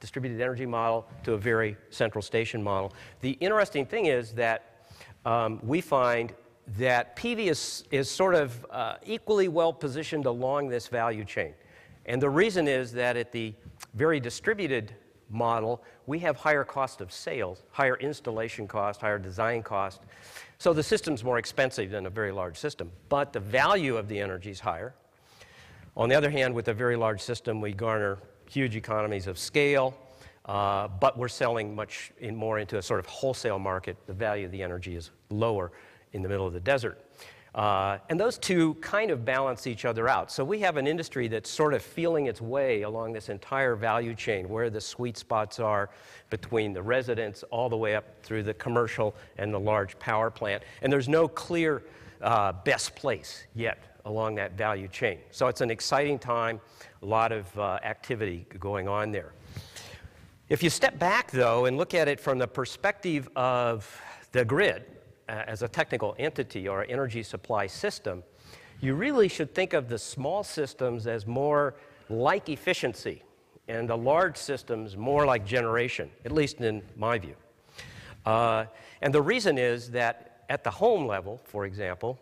distributed 0.00 0.40
energy 0.40 0.64
model, 0.64 1.06
to 1.24 1.34
a 1.34 1.36
very 1.36 1.76
central 1.90 2.22
station 2.22 2.62
model. 2.62 2.94
The 3.20 3.32
interesting 3.40 3.84
thing 3.84 4.06
is 4.06 4.32
that 4.32 4.88
um, 5.26 5.60
we 5.62 5.82
find 5.82 6.32
that 6.78 7.14
PV 7.14 7.48
is, 7.48 7.84
is 7.90 8.10
sort 8.10 8.34
of 8.34 8.64
uh, 8.70 8.94
equally 9.04 9.48
well 9.48 9.72
positioned 9.72 10.24
along 10.24 10.68
this 10.70 10.88
value 10.88 11.26
chain. 11.26 11.52
And 12.06 12.22
the 12.22 12.30
reason 12.30 12.68
is 12.68 12.90
that 12.92 13.18
at 13.18 13.32
the 13.32 13.52
very 13.92 14.18
distributed 14.18 14.94
model, 15.30 15.82
we 16.06 16.18
have 16.20 16.36
higher 16.36 16.64
cost 16.64 17.00
of 17.00 17.12
sales, 17.12 17.62
higher 17.70 17.96
installation 17.96 18.66
cost, 18.68 19.00
higher 19.00 19.18
design 19.18 19.62
cost. 19.62 20.00
So 20.58 20.72
the 20.72 20.82
system's 20.82 21.24
more 21.24 21.38
expensive 21.38 21.90
than 21.90 22.06
a 22.06 22.10
very 22.10 22.32
large 22.32 22.56
system, 22.56 22.90
but 23.08 23.32
the 23.32 23.40
value 23.40 23.96
of 23.96 24.08
the 24.08 24.18
energy 24.18 24.50
is 24.50 24.60
higher. 24.60 24.94
On 25.96 26.08
the 26.08 26.14
other 26.14 26.30
hand, 26.30 26.54
with 26.54 26.68
a 26.68 26.74
very 26.74 26.96
large 26.96 27.20
system, 27.20 27.60
we 27.60 27.72
garner 27.72 28.18
huge 28.48 28.76
economies 28.76 29.26
of 29.26 29.38
scale, 29.38 29.96
uh, 30.44 30.88
but 30.88 31.18
we're 31.18 31.28
selling 31.28 31.74
much 31.74 32.12
in 32.20 32.36
more 32.36 32.58
into 32.58 32.78
a 32.78 32.82
sort 32.82 33.00
of 33.00 33.06
wholesale 33.06 33.58
market. 33.58 33.96
The 34.06 34.12
value 34.12 34.46
of 34.46 34.52
the 34.52 34.62
energy 34.62 34.94
is 34.94 35.10
lower 35.30 35.72
in 36.12 36.22
the 36.22 36.28
middle 36.28 36.46
of 36.46 36.52
the 36.52 36.60
desert. 36.60 37.00
Uh, 37.56 37.96
and 38.10 38.20
those 38.20 38.36
two 38.36 38.74
kind 38.74 39.10
of 39.10 39.24
balance 39.24 39.66
each 39.66 39.86
other 39.86 40.08
out. 40.10 40.30
So 40.30 40.44
we 40.44 40.60
have 40.60 40.76
an 40.76 40.86
industry 40.86 41.26
that's 41.26 41.48
sort 41.48 41.72
of 41.72 41.82
feeling 41.82 42.26
its 42.26 42.42
way 42.42 42.82
along 42.82 43.14
this 43.14 43.30
entire 43.30 43.74
value 43.76 44.14
chain, 44.14 44.46
where 44.46 44.68
the 44.68 44.80
sweet 44.80 45.16
spots 45.16 45.58
are 45.58 45.88
between 46.28 46.74
the 46.74 46.82
residents 46.82 47.44
all 47.44 47.70
the 47.70 47.76
way 47.76 47.96
up 47.96 48.22
through 48.22 48.42
the 48.42 48.52
commercial 48.52 49.16
and 49.38 49.54
the 49.54 49.58
large 49.58 49.98
power 49.98 50.30
plant. 50.30 50.64
And 50.82 50.92
there's 50.92 51.08
no 51.08 51.28
clear 51.28 51.82
uh, 52.20 52.52
best 52.52 52.94
place 52.94 53.46
yet 53.54 53.82
along 54.04 54.34
that 54.34 54.52
value 54.52 54.88
chain. 54.88 55.18
So 55.30 55.48
it's 55.48 55.62
an 55.62 55.70
exciting 55.70 56.18
time, 56.18 56.60
a 57.02 57.06
lot 57.06 57.32
of 57.32 57.58
uh, 57.58 57.78
activity 57.82 58.46
going 58.60 58.86
on 58.86 59.12
there. 59.12 59.32
If 60.50 60.62
you 60.62 60.68
step 60.68 60.98
back, 60.98 61.30
though, 61.30 61.64
and 61.64 61.78
look 61.78 61.94
at 61.94 62.06
it 62.06 62.20
from 62.20 62.38
the 62.38 62.46
perspective 62.46 63.30
of 63.34 64.00
the 64.32 64.44
grid, 64.44 64.84
as 65.28 65.62
a 65.62 65.68
technical 65.68 66.14
entity 66.18 66.68
or 66.68 66.84
energy 66.88 67.22
supply 67.22 67.66
system, 67.66 68.22
you 68.80 68.94
really 68.94 69.28
should 69.28 69.54
think 69.54 69.72
of 69.72 69.88
the 69.88 69.98
small 69.98 70.44
systems 70.44 71.06
as 71.06 71.26
more 71.26 71.74
like 72.08 72.48
efficiency 72.48 73.22
and 73.68 73.88
the 73.88 73.96
large 73.96 74.36
systems 74.36 74.96
more 74.96 75.26
like 75.26 75.44
generation, 75.44 76.10
at 76.24 76.32
least 76.32 76.60
in 76.60 76.82
my 76.96 77.18
view. 77.18 77.34
Uh, 78.24 78.66
and 79.02 79.12
the 79.12 79.22
reason 79.22 79.58
is 79.58 79.90
that 79.90 80.44
at 80.48 80.62
the 80.62 80.70
home 80.70 81.06
level, 81.06 81.40
for 81.44 81.64
example, 81.64 82.18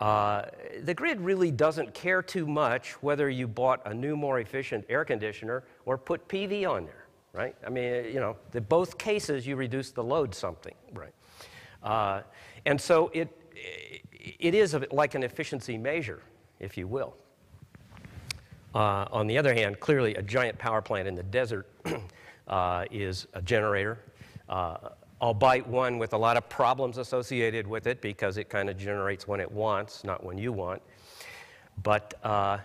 uh, 0.00 0.46
the 0.82 0.94
grid 0.94 1.20
really 1.20 1.50
doesn't 1.50 1.94
care 1.94 2.22
too 2.22 2.46
much 2.46 2.92
whether 3.02 3.30
you 3.30 3.46
bought 3.46 3.80
a 3.86 3.94
new, 3.94 4.16
more 4.16 4.40
efficient 4.40 4.84
air 4.88 5.04
conditioner 5.04 5.64
or 5.86 5.96
put 5.96 6.26
PV 6.28 6.68
on 6.68 6.84
there, 6.84 7.06
right? 7.32 7.54
I 7.64 7.70
mean, 7.70 8.06
you 8.06 8.20
know, 8.20 8.36
in 8.54 8.64
both 8.64 8.98
cases 8.98 9.46
you 9.46 9.56
reduce 9.56 9.92
the 9.92 10.02
load 10.02 10.34
something, 10.34 10.74
right? 10.92 11.14
Uh, 11.84 12.22
and 12.66 12.80
so 12.80 13.10
it, 13.12 13.28
it 14.40 14.54
is 14.54 14.74
like 14.90 15.14
an 15.14 15.22
efficiency 15.22 15.76
measure, 15.76 16.22
if 16.58 16.76
you 16.76 16.86
will. 16.86 17.14
Uh, 18.74 19.06
on 19.12 19.26
the 19.26 19.38
other 19.38 19.54
hand, 19.54 19.78
clearly 19.78 20.14
a 20.16 20.22
giant 20.22 20.58
power 20.58 20.82
plant 20.82 21.06
in 21.06 21.14
the 21.14 21.22
desert 21.22 21.68
uh, 22.48 22.84
is 22.90 23.26
a 23.34 23.42
generator, 23.42 24.00
uh, 24.48 24.76
albeit 25.20 25.66
one 25.66 25.98
with 25.98 26.12
a 26.12 26.18
lot 26.18 26.36
of 26.36 26.48
problems 26.48 26.98
associated 26.98 27.66
with 27.66 27.86
it 27.86 28.00
because 28.00 28.36
it 28.36 28.48
kind 28.48 28.68
of 28.68 28.76
generates 28.76 29.28
when 29.28 29.38
it 29.38 29.50
wants, 29.50 30.02
not 30.02 30.24
when 30.24 30.36
you 30.36 30.52
want. 30.52 30.82
But 31.82 32.14
uh, 32.24 32.58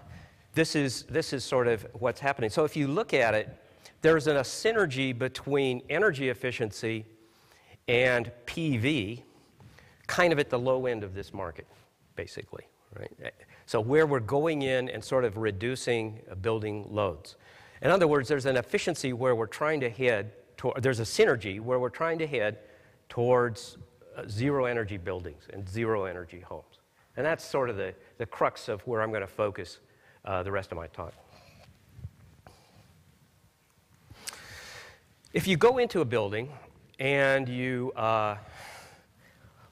this, 0.54 0.76
is, 0.76 1.04
this 1.04 1.32
is 1.34 1.44
sort 1.44 1.68
of 1.68 1.86
what's 1.94 2.20
happening. 2.20 2.50
So 2.50 2.64
if 2.64 2.76
you 2.76 2.88
look 2.88 3.14
at 3.14 3.36
it, 3.36 3.56
there's 4.02 4.28
a 4.28 4.34
synergy 4.36 5.18
between 5.18 5.84
energy 5.90 6.30
efficiency 6.30 7.06
and 7.90 8.32
PV, 8.46 9.24
kind 10.06 10.32
of 10.32 10.38
at 10.38 10.52
the 10.52 10.60
low 10.60 10.86
end 10.86 11.04
of 11.04 11.16
this 11.16 11.34
market, 11.34 11.66
basically. 12.16 12.66
Right? 12.98 13.34
So 13.66 13.82
where 13.82 14.06
we're 14.06 14.20
going 14.20 14.62
in 14.62 14.90
and 14.90 15.04
sort 15.04 15.26
of 15.26 15.38
reducing 15.38 16.22
uh, 16.30 16.36
building 16.36 16.86
loads. 16.90 17.36
In 17.82 17.90
other 17.90 18.08
words, 18.08 18.30
there's 18.30 18.46
an 18.46 18.58
efficiency 18.58 19.12
where 19.12 19.36
we're 19.36 19.48
trying 19.48 19.80
to 19.80 19.90
head, 19.90 20.34
to, 20.58 20.72
there's 20.78 21.00
a 21.00 21.04
synergy 21.04 21.60
where 21.60 21.80
we're 21.80 21.90
trying 21.90 22.20
to 22.20 22.28
head 22.28 22.60
towards 23.10 23.78
uh, 24.16 24.24
zero 24.28 24.66
energy 24.66 24.98
buildings 24.98 25.48
and 25.52 25.68
zero 25.68 26.06
energy 26.06 26.42
homes. 26.42 26.80
And 27.18 27.26
that's 27.26 27.44
sort 27.44 27.72
of 27.72 27.78
the, 27.78 27.96
the 28.20 28.26
crux 28.26 28.70
of 28.70 28.82
where 28.82 29.02
I'm 29.02 29.10
going 29.10 29.22
to 29.22 29.28
focus 29.28 29.80
uh, 30.26 30.44
the 30.44 30.52
rest 30.52 30.72
of 30.72 30.78
my 30.78 30.88
time. 30.88 31.12
If 35.34 35.48
you 35.48 35.58
go 35.58 35.80
into 35.80 36.02
a 36.02 36.06
building 36.06 36.50
and 37.00 37.48
you 37.48 37.92
uh, 37.96 38.36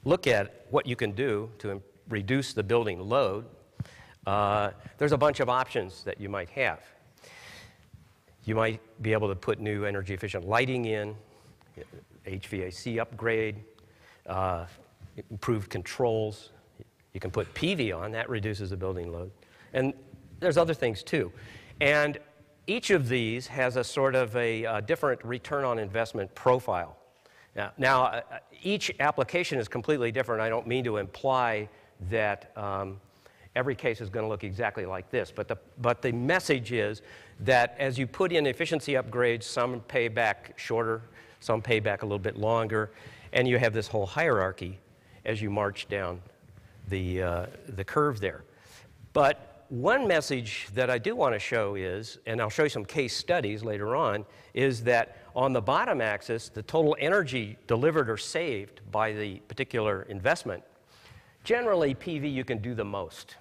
look 0.04 0.26
at 0.26 0.66
what 0.70 0.86
you 0.86 0.96
can 0.96 1.12
do 1.12 1.50
to 1.58 1.80
reduce 2.08 2.54
the 2.54 2.62
building 2.62 2.98
load, 2.98 3.44
uh, 4.26 4.70
there's 4.96 5.12
a 5.12 5.18
bunch 5.18 5.40
of 5.40 5.48
options 5.48 6.02
that 6.04 6.20
you 6.20 6.28
might 6.28 6.48
have. 6.50 6.80
You 8.44 8.54
might 8.54 8.80
be 9.02 9.12
able 9.12 9.28
to 9.28 9.34
put 9.34 9.60
new 9.60 9.84
energy 9.84 10.14
efficient 10.14 10.46
lighting 10.46 10.86
in, 10.86 11.14
HVAC 12.26 12.98
upgrade, 12.98 13.56
uh, 14.26 14.66
improved 15.30 15.70
controls. 15.70 16.50
You 17.12 17.20
can 17.20 17.30
put 17.30 17.52
PV 17.54 17.96
on, 17.96 18.12
that 18.12 18.28
reduces 18.28 18.70
the 18.70 18.76
building 18.76 19.12
load. 19.12 19.30
And 19.72 19.92
there's 20.40 20.56
other 20.56 20.74
things 20.74 21.02
too. 21.02 21.32
And 21.80 22.18
each 22.66 22.90
of 22.90 23.08
these 23.08 23.46
has 23.46 23.76
a 23.76 23.84
sort 23.84 24.14
of 24.14 24.34
a, 24.36 24.64
a 24.64 24.82
different 24.82 25.24
return 25.24 25.64
on 25.64 25.78
investment 25.78 26.34
profile. 26.34 26.97
Now, 27.58 27.72
now 27.76 28.02
uh, 28.04 28.22
each 28.62 28.94
application 29.00 29.58
is 29.58 29.66
completely 29.66 30.12
different. 30.12 30.40
I 30.40 30.48
don't 30.48 30.68
mean 30.68 30.84
to 30.84 30.98
imply 30.98 31.68
that 32.08 32.52
um, 32.56 33.00
every 33.56 33.74
case 33.74 34.00
is 34.00 34.08
going 34.08 34.24
to 34.24 34.28
look 34.28 34.44
exactly 34.44 34.86
like 34.86 35.10
this, 35.10 35.32
but 35.34 35.48
the, 35.48 35.56
but 35.78 36.00
the 36.00 36.12
message 36.12 36.70
is 36.70 37.02
that 37.40 37.74
as 37.80 37.98
you 37.98 38.06
put 38.06 38.30
in 38.30 38.46
efficiency 38.46 38.92
upgrades, 38.92 39.42
some 39.42 39.80
pay 39.88 40.06
back 40.06 40.54
shorter, 40.56 41.02
some 41.40 41.60
pay 41.60 41.80
back 41.80 42.02
a 42.02 42.06
little 42.06 42.20
bit 42.20 42.36
longer, 42.36 42.92
and 43.32 43.48
you 43.48 43.58
have 43.58 43.72
this 43.72 43.88
whole 43.88 44.06
hierarchy 44.06 44.78
as 45.24 45.42
you 45.42 45.50
march 45.50 45.88
down 45.88 46.22
the, 46.88 47.20
uh, 47.20 47.46
the 47.70 47.84
curve 47.84 48.20
there. 48.20 48.44
But 49.12 49.66
one 49.68 50.06
message 50.06 50.68
that 50.74 50.90
I 50.90 50.98
do 50.98 51.16
want 51.16 51.34
to 51.34 51.40
show 51.40 51.74
is, 51.74 52.18
and 52.24 52.40
I'll 52.40 52.50
show 52.50 52.62
you 52.62 52.68
some 52.68 52.84
case 52.84 53.16
studies 53.16 53.64
later 53.64 53.96
on, 53.96 54.24
is 54.54 54.84
that 54.84 55.27
on 55.38 55.52
the 55.52 55.62
bottom 55.62 56.00
axis, 56.00 56.48
the 56.48 56.64
total 56.64 56.96
energy 56.98 57.56
delivered 57.68 58.10
or 58.10 58.16
saved 58.16 58.80
by 58.90 59.12
the 59.12 59.36
particular 59.46 60.02
investment, 60.08 60.64
generally 61.44 61.94
PV 61.94 62.32
you 62.32 62.44
can 62.44 62.58
do 62.58 62.74
the 62.74 62.84
most. 62.84 63.36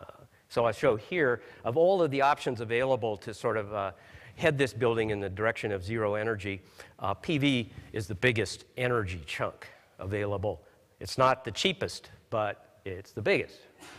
Uh, 0.00 0.04
so 0.48 0.64
I 0.64 0.72
show 0.72 0.96
here, 0.96 1.42
of 1.62 1.76
all 1.76 2.00
of 2.00 2.10
the 2.10 2.22
options 2.22 2.62
available 2.62 3.18
to 3.18 3.34
sort 3.34 3.58
of 3.58 3.74
uh, 3.74 3.92
head 4.36 4.56
this 4.56 4.72
building 4.72 5.10
in 5.10 5.20
the 5.20 5.28
direction 5.28 5.72
of 5.72 5.84
zero 5.84 6.14
energy, 6.14 6.62
uh, 7.00 7.14
PV 7.14 7.68
is 7.92 8.06
the 8.06 8.14
biggest 8.14 8.64
energy 8.78 9.20
chunk 9.26 9.68
available. 9.98 10.62
It's 11.00 11.18
not 11.18 11.44
the 11.44 11.50
cheapest, 11.50 12.12
but 12.30 12.80
it's 12.86 13.12
the 13.12 13.20
biggest, 13.20 13.58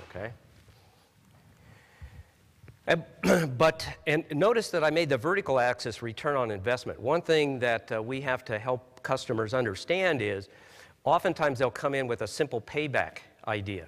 okay? 0.09 0.31
but, 3.57 3.85
and 4.07 4.23
notice 4.31 4.69
that 4.69 4.83
I 4.83 4.89
made 4.89 5.09
the 5.09 5.17
vertical 5.17 5.59
axis 5.59 6.01
return 6.01 6.37
on 6.37 6.51
investment. 6.51 6.99
One 6.99 7.21
thing 7.21 7.59
that 7.59 7.91
uh, 7.91 8.01
we 8.01 8.21
have 8.21 8.45
to 8.45 8.57
help 8.57 9.03
customers 9.03 9.53
understand 9.53 10.21
is 10.21 10.47
oftentimes 11.03 11.59
they'll 11.59 11.69
come 11.69 11.93
in 11.93 12.07
with 12.07 12.21
a 12.21 12.27
simple 12.27 12.61
payback 12.61 13.17
idea. 13.47 13.87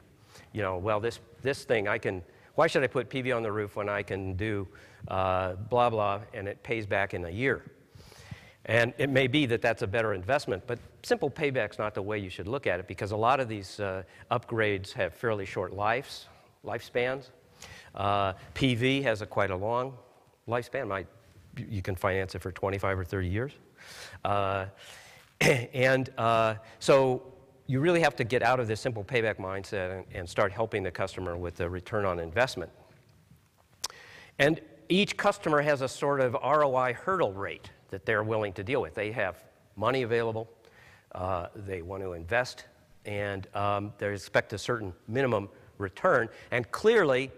You 0.51 0.63
know, 0.63 0.77
well, 0.77 1.00
this, 1.00 1.20
this 1.41 1.63
thing 1.63 1.88
I 1.88 1.98
can, 1.98 2.22
why 2.56 2.68
should 2.68 2.84
I 2.84 2.88
put 2.88 3.10
PV 3.10 3.34
on 3.34 3.41
the 3.41 3.51
roof 3.51 3.77
when 3.77 3.88
I 3.88 4.03
can 4.03 4.34
do 4.34 4.68
uh, 5.08 5.53
blah, 5.53 5.89
blah, 5.89 6.20
and 6.34 6.48
it 6.48 6.62
pays 6.63 6.86
back 6.86 7.13
in 7.13 7.24
a 7.24 7.29
year? 7.29 7.63
And 8.65 8.94
it 8.98 9.10
may 9.10 9.27
be 9.27 9.46
that 9.46 9.62
that's 9.62 9.82
a 9.82 9.88
better 9.88 10.13
investment, 10.13 10.63
but 10.68 10.77
simple 11.03 11.32
payback's 11.32 11.79
not 11.79 11.96
the 11.96 12.01
way 12.01 12.20
you 12.20 12.29
should 12.29 12.48
look 12.48 12.68
at 12.68 12.82
it 12.82 12.88
because 12.88 13.12
a 13.12 13.18
lot 13.18 13.39
of 13.39 13.48
these 13.48 13.79
uh, 13.79 14.03
upgrades 14.29 14.91
have 14.91 15.13
fairly 15.13 15.46
short 15.46 15.74
lives, 15.74 16.27
lifespans. 16.65 17.29
Uh, 17.96 18.34
PV 18.55 19.03
has 19.03 19.22
a 19.22 19.25
quite 19.25 19.51
a 19.51 19.55
long 19.55 19.98
lifespan. 20.48 20.88
Might, 20.88 21.08
you 21.58 21.81
can 21.81 21.96
finance 21.96 22.36
it 22.36 22.39
for 22.41 22.51
25 22.51 23.00
or 23.00 23.03
30 23.03 23.27
years. 23.27 23.51
Uh, 24.24 24.65
and 25.41 26.10
uh, 26.17 26.55
so 26.79 27.24
you 27.67 27.79
really 27.79 28.01
have 28.01 28.15
to 28.15 28.24
get 28.24 28.41
out 28.41 28.60
of 28.60 28.67
this 28.67 28.81
simple 28.81 29.03
payback 29.03 29.38
mindset 29.38 29.98
and, 29.98 30.05
and 30.13 30.29
start 30.29 30.51
helping 30.51 30.84
the 30.84 30.91
customer 30.91 31.38
with 31.38 31.55
the 31.55 31.69
return 31.69 32.05
on 32.05 32.19
investment. 32.19 32.72
And 34.39 34.60
each 34.89 35.17
customer 35.17 35.62
has 35.62 35.81
a 35.81 35.88
sort 35.88 36.19
of 36.19 36.34
ROI 36.34 36.93
hurdle 36.93 37.34
rate 37.34 37.69
that 37.90 38.05
they're 38.05 38.24
willing 38.24 38.53
to 38.53 38.63
deal 38.63 38.81
with. 38.81 38.96
They 38.96 39.11
have 39.11 39.44
money 39.75 40.01
available, 40.01 40.50
uh, 41.13 41.48
they 41.55 41.81
want 41.81 42.01
to 42.03 42.13
invest, 42.13 42.66
and 43.05 43.48
um, 43.55 43.94
they 43.98 44.11
expect 44.11 44.53
a 44.53 44.57
certain 44.57 44.94
minimum 45.07 45.50
return. 45.77 46.27
And 46.51 46.70
clearly, 46.72 47.31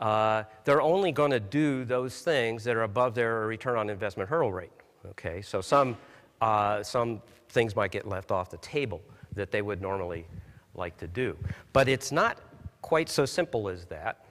uh, 0.00 0.44
they're 0.64 0.82
only 0.82 1.12
going 1.12 1.30
to 1.30 1.40
do 1.40 1.84
those 1.84 2.20
things 2.20 2.64
that 2.64 2.76
are 2.76 2.84
above 2.84 3.14
their 3.14 3.46
return 3.46 3.76
on 3.76 3.90
investment 3.90 4.30
hurdle 4.30 4.52
rate. 4.52 4.70
Okay, 5.06 5.42
so 5.42 5.60
some, 5.60 5.96
uh, 6.40 6.82
some 6.82 7.20
things 7.48 7.74
might 7.74 7.90
get 7.90 8.06
left 8.06 8.30
off 8.30 8.50
the 8.50 8.58
table 8.58 9.00
that 9.34 9.50
they 9.50 9.62
would 9.62 9.80
normally 9.80 10.26
like 10.74 10.96
to 10.98 11.06
do. 11.06 11.36
But 11.72 11.88
it's 11.88 12.12
not 12.12 12.38
quite 12.82 13.08
so 13.08 13.24
simple 13.26 13.68
as 13.68 13.84
that 13.86 14.24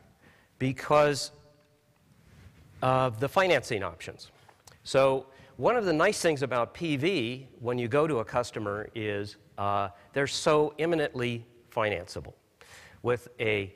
because 0.60 1.32
of 2.82 3.20
the 3.20 3.28
financing 3.28 3.84
options. 3.84 4.32
So, 4.84 5.26
one 5.58 5.76
of 5.76 5.86
the 5.86 5.94
nice 5.94 6.22
things 6.22 6.44
about 6.44 6.76
PV 6.76 7.48
when 7.60 7.80
you 7.80 7.88
go 7.88 8.06
to 8.06 8.20
a 8.20 8.26
customer 8.26 8.90
is 8.94 9.38
uh, 9.58 9.90
they're 10.14 10.28
so 10.28 10.76
imminently 10.78 11.44
financeable. 11.74 12.34
With 13.02 13.28
a 13.40 13.74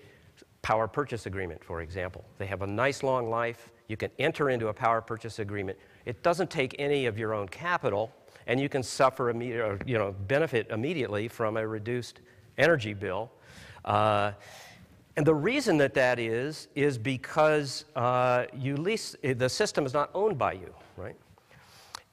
power 0.61 0.87
purchase 0.87 1.25
agreement, 1.25 1.63
for 1.63 1.81
example, 1.81 2.23
they 2.37 2.45
have 2.45 2.61
a 2.61 2.67
nice 2.67 3.03
long 3.03 3.29
life. 3.29 3.71
You 3.87 3.97
can 3.97 4.11
enter 4.19 4.49
into 4.49 4.67
a 4.67 4.73
power 4.73 5.01
purchase 5.01 5.39
agreement. 5.39 5.77
It 6.05 6.21
doesn't 6.23 6.49
take 6.49 6.75
any 6.79 7.07
of 7.07 7.17
your 7.17 7.33
own 7.33 7.47
capital, 7.47 8.11
and 8.47 8.59
you 8.59 8.69
can 8.69 8.83
suffer 8.83 9.29
or, 9.29 9.79
you 9.85 9.97
know, 9.97 10.15
benefit 10.27 10.67
immediately 10.69 11.27
from 11.27 11.57
a 11.57 11.67
reduced 11.67 12.21
energy 12.57 12.93
bill. 12.93 13.31
Uh, 13.85 14.31
and 15.17 15.25
the 15.25 15.35
reason 15.35 15.77
that 15.77 15.93
that 15.95 16.19
is, 16.19 16.67
is 16.75 16.97
because 16.97 17.85
uh, 17.95 18.45
you 18.55 18.77
lease, 18.77 19.15
the 19.21 19.49
system 19.49 19.85
is 19.85 19.93
not 19.93 20.09
owned 20.13 20.37
by 20.37 20.53
you, 20.53 20.73
right? 20.95 21.15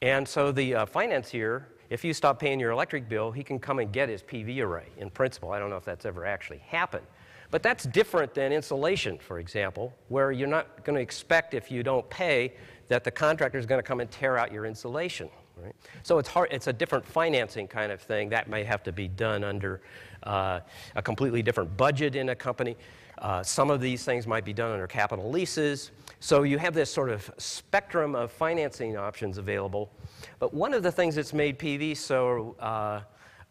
And 0.03 0.27
so 0.27 0.51
the 0.51 0.75
uh, 0.75 0.87
financier, 0.87 1.69
if 1.91 2.05
you 2.05 2.13
stop 2.13 2.41
paying 2.41 2.59
your 2.59 2.71
electric 2.73 3.09
bill, 3.09 3.31
he 3.31 3.45
can 3.45 3.59
come 3.59 3.79
and 3.79 3.93
get 3.93 4.09
his 4.09 4.23
PV 4.23 4.61
array 4.63 4.87
in 4.97 5.11
principle. 5.11 5.53
I 5.53 5.59
don't 5.59 5.71
know 5.71 5.77
if 5.77 5.85
that's 5.85 6.07
ever 6.07 6.25
actually 6.27 6.59
happened. 6.59 7.07
But 7.51 7.63
that's 7.63 7.85
different 7.85 8.35
than 8.35 8.53
insulation, 8.53 9.19
for 9.19 9.39
example, 9.39 9.95
where 10.09 10.33
you're 10.33 10.49
not 10.49 10.85
going 10.85 10.97
to 10.97 11.03
expect 11.03 11.55
if 11.55 11.71
you 11.71 11.83
don't 11.83 12.09
pay 12.11 12.53
that 12.89 13.05
the 13.05 13.11
contractor 13.11 13.59
is 13.59 13.67
going 13.67 13.79
to 13.79 13.87
come 13.87 14.01
and 14.01 14.11
tear 14.11 14.37
out 14.37 14.53
your 14.53 14.67
insulation. 14.67 15.29
Right? 15.57 15.75
So 16.03 16.19
it's 16.19 16.29
hard. 16.29 16.49
It's 16.53 16.67
a 16.67 16.73
different 16.73 17.05
financing 17.05 17.67
kind 17.67 17.91
of 17.91 18.01
thing 18.01 18.29
that 18.31 18.49
may 18.49 18.65
have 18.65 18.83
to 18.85 18.93
be 18.93 19.09
done 19.09 19.45
under 19.45 19.81
uh, 20.23 20.61
a 20.95 21.03
completely 21.03 21.43
different 21.43 21.77
budget 21.77 22.17
in 22.17 22.29
a 22.29 22.35
company. 22.35 22.77
Uh, 23.19 23.43
some 23.43 23.71
of 23.71 23.81
these 23.81 24.05
things 24.05 24.27
might 24.27 24.45
be 24.45 24.53
done 24.53 24.71
under 24.71 24.87
capital 24.87 25.31
leases. 25.31 25.91
So 26.21 26.43
you 26.43 26.59
have 26.59 26.75
this 26.75 26.93
sort 26.93 27.11
of 27.11 27.29
spectrum 27.39 28.15
of 28.15 28.31
financing 28.31 28.97
options 28.97 29.39
available. 29.39 29.91
But 30.39 30.55
one 30.55 30.73
of 30.73 30.83
the 30.83 30.93
things 30.93 31.17
that's 31.17 31.33
made 31.33 31.59
PV 31.59 31.97
so 31.97 32.55
uh, 32.61 33.01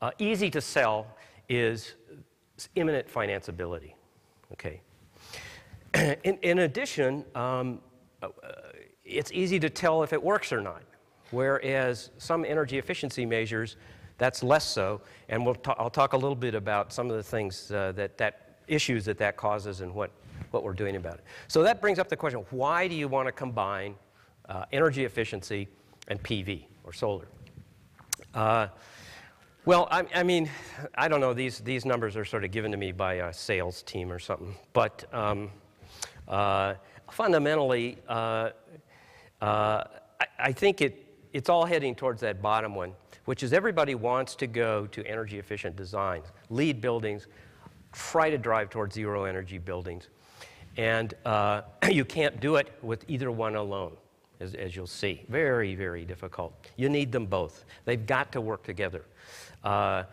uh, 0.02 0.12
easy 0.20 0.50
to 0.52 0.62
sell 0.62 1.08
is 1.50 1.96
imminent 2.76 3.08
financeability. 3.08 3.94
Okay. 4.54 4.82
In, 6.24 6.38
in 6.42 6.60
addition, 6.60 7.26
um, 7.34 7.80
uh, 8.22 8.28
it's 9.04 9.32
easy 9.32 9.60
to 9.60 9.70
tell 9.70 10.04
if 10.04 10.14
it 10.14 10.22
works 10.22 10.52
or 10.52 10.62
not. 10.62 10.84
Whereas 11.32 12.12
some 12.18 12.46
energy 12.46 12.78
efficiency 12.78 13.26
measures, 13.26 13.78
that's 14.18 14.44
less 14.44 14.66
so. 14.66 15.02
And 15.30 15.46
we'll 15.46 15.56
ta- 15.56 15.76
I'll 15.78 15.90
talk 15.90 16.14
a 16.14 16.18
little 16.18 16.36
bit 16.36 16.56
about 16.56 16.94
some 16.94 17.10
of 17.10 17.16
the 17.16 17.24
things 17.24 17.72
uh, 17.72 17.94
that, 17.94 18.18
that 18.18 18.60
issues 18.68 19.06
that 19.06 19.18
that 19.18 19.38
causes 19.38 19.82
and 19.82 19.94
what, 19.94 20.12
what 20.52 20.64
we're 20.64 20.74
doing 20.74 20.96
about 20.96 21.16
it. 21.16 21.24
So 21.48 21.64
that 21.64 21.82
brings 21.82 22.00
up 22.00 22.10
the 22.10 22.18
question 22.18 22.46
why 22.50 22.88
do 22.88 22.96
you 22.96 23.08
want 23.08 23.28
to 23.28 23.32
combine 23.32 23.96
uh, 24.50 24.66
energy 24.72 25.06
efficiency 25.06 25.68
and 26.08 26.22
PV 26.22 26.66
or 26.84 26.94
solar? 26.94 27.28
Well, 29.68 29.90
I, 29.92 30.06
I, 30.16 30.24
mean, 30.24 30.50
I 30.96 31.10
don't 31.10 31.20
know, 31.20 31.34
these, 31.34 31.60
these 31.60 31.84
numbers 31.84 32.16
are 32.16 32.24
sort 32.24 32.46
of 32.46 32.52
given 32.52 32.72
to 32.72 32.78
me 32.78 32.94
by 32.94 33.16
a 33.16 33.34
sales 33.34 33.82
team 33.82 34.10
or 34.14 34.18
something. 34.18 34.56
But 34.72 35.04
um, 35.14 35.52
uh, 36.26 36.76
fundamentally, 37.12 37.98
uh, 38.08 38.52
uh, 39.42 39.84
I, 40.22 40.26
I 40.40 40.52
think 40.54 40.80
it, 40.80 41.06
it's 41.34 41.50
all 41.50 41.66
heading 41.66 41.96
towards 41.96 42.22
that 42.22 42.42
bottom 42.42 42.76
one, 42.76 42.94
which 43.26 43.44
is 43.44 43.52
everybody 43.52 43.94
wants 43.94 44.36
to 44.36 44.48
go 44.48 44.88
to 44.88 45.06
energy 45.06 45.38
efficient 45.38 45.76
designs, 45.76 46.28
LEED 46.50 46.80
buildings, 46.80 47.28
try 47.92 48.30
to 48.30 48.38
drive 48.38 48.70
towards 48.70 48.96
zero 48.96 49.26
energy 49.26 49.58
buildings. 49.58 50.08
And 50.78 51.14
uh, 51.26 51.64
you 51.92 52.06
can't 52.06 52.40
do 52.40 52.56
it 52.56 52.72
with 52.82 53.04
either 53.10 53.32
one 53.32 53.58
alone, 53.58 53.98
as, 54.40 54.54
as, 54.54 54.78
you'll 54.78 54.88
see. 54.88 55.26
Very, 55.28 55.76
very 55.76 56.06
difficult. 56.06 56.54
You 56.78 56.88
need 56.88 57.12
them 57.12 57.26
both. 57.26 57.66
They've 57.84 58.06
got 58.06 58.32
to 58.32 58.40
work 58.40 58.64
together. 58.64 59.04
Uh, 59.64 60.04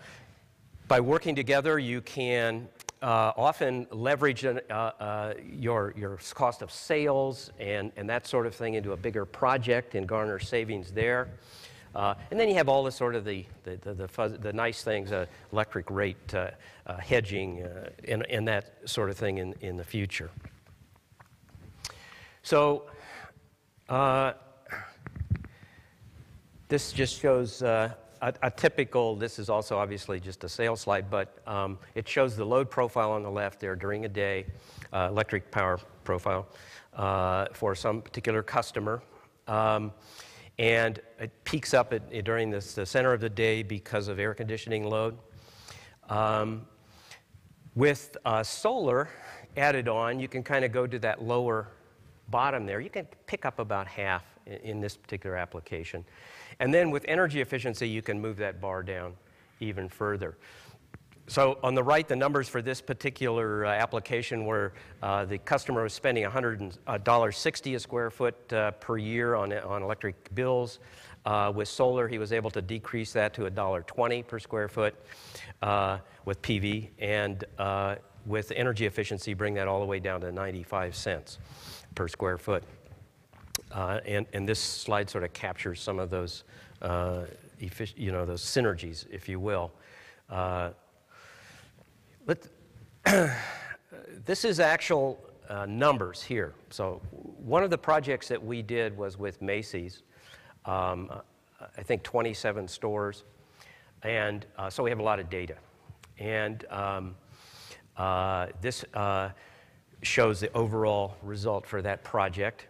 by 0.89 1.01
working 1.01 1.35
together, 1.35 1.79
you 1.79 2.01
can 2.01 2.69
uh, 3.03 3.33
often 3.37 3.87
leverage 3.91 4.45
uh, 4.45 4.61
uh, 4.71 5.35
your, 5.47 5.95
your 5.97 6.19
cost 6.35 6.63
of 6.63 6.71
sales 6.71 7.51
and, 7.59 7.93
and 7.97 8.09
that 8.09 8.27
sort 8.27 8.47
of 8.47 8.55
thing 8.55 8.75
into 8.75 8.93
a 8.93 8.97
bigger 8.97 9.25
project 9.25 9.95
and 9.95 10.07
garner 10.07 10.39
savings 10.39 10.91
there. 10.91 11.29
Uh, 11.95 12.15
and 12.31 12.41
then 12.41 12.49
you 12.49 12.55
have 12.55 12.69
all 12.69 12.83
the 12.83 12.91
sort 12.91 13.15
of 13.15 13.25
the, 13.25 13.45
the, 13.63 13.77
the, 13.77 13.95
the, 13.95 14.09
fuzz, 14.09 14.33
the 14.39 14.53
nice 14.53 14.83
things, 14.83 15.13
uh, 15.13 15.27
electric 15.53 15.89
rate 15.91 16.35
hedging, 16.99 17.65
and, 18.09 18.27
and 18.27 18.49
that 18.49 18.75
sort 18.85 19.11
of 19.11 19.17
thing 19.17 19.39
in, 19.39 19.55
in 19.61 19.77
the 19.77 19.85
future. 19.85 20.31
So 22.43 22.85
this 26.69 26.93
just 26.93 27.21
shows 27.21 27.63
uh, 27.63 27.93
a, 28.23 28.35
a, 28.43 28.51
typical, 28.51 29.17
this 29.17 29.39
is 29.39 29.49
also 29.49 29.79
obviously 29.79 30.21
just 30.21 30.45
a 30.45 30.49
sales 30.49 30.81
slide, 30.81 31.11
but 31.11 31.39
um, 31.47 31.79
it 31.95 32.09
shows 32.09 32.37
the 32.37 32.45
load 32.45 32.71
profile 32.71 33.13
on 33.13 33.23
the 33.23 33.31
left 33.31 33.61
there 33.61 33.77
during 33.77 34.05
a 34.05 34.09
day, 34.09 34.47
uh, 34.93 35.09
electric 35.11 35.51
power 35.51 35.79
profile 36.05 36.47
uh, 36.95 37.47
for 37.53 37.75
some 37.75 38.03
particular 38.03 38.43
customer. 38.43 39.03
Um, 39.49 39.93
and 40.59 41.01
it 41.19 41.33
peaks 41.45 41.75
up 41.75 41.93
at, 41.93 42.25
during 42.25 42.51
this, 42.51 42.75
the 42.75 42.87
center 42.87 43.13
of 43.13 43.21
the 43.21 43.29
day 43.29 43.63
because 43.63 44.09
of 44.09 44.19
air 44.19 44.35
conditioning 44.35 44.85
load. 44.89 45.19
Um, 46.09 46.67
with 47.75 48.17
uh, 48.25 48.43
solar 48.43 49.09
added 49.57 49.89
on, 49.89 50.21
you 50.21 50.29
can 50.29 50.43
kind 50.43 50.65
of 50.65 50.73
go 50.73 50.87
to 50.87 50.99
that 51.01 51.23
lower 51.23 51.69
bottom 52.29 52.67
there. 52.67 52.81
You 52.81 52.91
can 52.91 53.07
pick 53.27 53.45
up 53.45 53.59
about 53.59 53.87
half 53.87 54.25
in, 54.47 54.55
in 54.55 54.81
this 54.81 54.97
particular 54.97 55.37
application. 55.37 56.05
And 56.61 56.73
then 56.73 56.91
with 56.91 57.05
energy 57.09 57.41
efficiency, 57.41 57.89
you 57.89 58.03
can 58.03 58.21
move 58.21 58.37
that 58.39 58.61
bar 58.61 58.83
down 58.83 59.15
even 59.61 59.89
further. 59.89 60.37
So 61.27 61.59
on 61.63 61.75
the 61.75 61.83
right, 61.83 62.07
the 62.07 62.17
numbers 62.17 62.51
for 62.51 62.61
this 62.61 62.83
particular 62.83 63.65
uh, 63.65 63.71
application 63.71 64.45
were 64.45 64.75
uh, 65.03 65.25
the 65.25 65.39
customer 65.39 65.83
was 65.83 65.95
spending 65.95 66.25
$100.60 66.25 67.75
a 67.75 67.81
square 67.81 68.11
foot 68.11 68.53
uh, 68.53 68.73
per 68.73 68.99
year 68.99 69.35
on, 69.35 69.53
on 69.53 69.83
electric 69.83 70.35
bills. 70.35 70.81
Uh, 71.25 71.51
with 71.55 71.69
solar, 71.69 72.07
he 72.09 72.19
was 72.19 72.33
able 72.33 72.51
to 72.51 72.61
decrease 72.61 73.15
that 73.15 73.33
to 73.33 73.43
$1.20 73.43 74.27
per 74.27 74.39
square 74.39 74.69
foot 74.69 74.95
uh, 75.63 75.99
with 76.27 76.43
PV, 76.43 76.91
and 76.99 77.45
uh, 77.59 77.97
with 78.27 78.53
energy 78.55 78.85
efficiency, 78.85 79.33
bring 79.33 79.55
that 79.55 79.67
all 79.67 79.81
the 79.81 79.87
way 79.87 80.01
down 80.01 80.21
to 80.21 80.31
95 80.31 80.95
cents 80.95 81.39
per 81.95 82.07
square 82.07 82.37
foot. 82.37 82.63
And, 83.75 84.27
and 84.33 84.49
this 84.49 84.61
slide 84.61 85.11
sort 85.11 85.25
of 85.25 85.33
captures 85.33 85.81
some 85.81 85.99
of 85.99 86.11
those, 86.11 86.45
you 86.81 88.13
know, 88.13 88.25
those 88.25 88.43
synergies, 88.43 89.07
if 89.11 89.29
you 89.29 89.41
will. 89.41 89.73
But 90.29 90.77
this 94.25 94.45
is 94.45 94.61
actual 94.61 95.19
uh, 95.49 95.67
numbers 95.67 96.23
here. 96.23 96.55
So 96.71 97.01
one 97.11 97.63
of 97.63 97.71
the 97.71 97.79
projects 97.79 98.29
that 98.29 98.43
we 98.43 98.63
did 98.63 98.97
was 98.97 99.19
with 99.19 99.43
Macy's. 99.43 100.03
Um, 100.65 101.11
I 101.77 101.83
think 101.83 102.03
27 102.03 102.69
stores. 102.69 103.25
And 104.03 104.47
uh, 104.59 104.71
so 104.71 104.83
we 104.83 104.91
have 104.91 104.99
a 104.99 105.03
lot 105.03 105.19
of 105.19 105.31
data. 105.31 105.57
And 106.19 106.65
um, 106.71 107.15
uh, 107.97 108.49
this 108.61 108.85
uh, 108.95 109.31
shows 110.03 110.41
the 110.41 110.53
overall 110.53 111.17
result 111.23 111.67
for 111.67 111.81
that 111.83 112.05
project. 112.05 112.67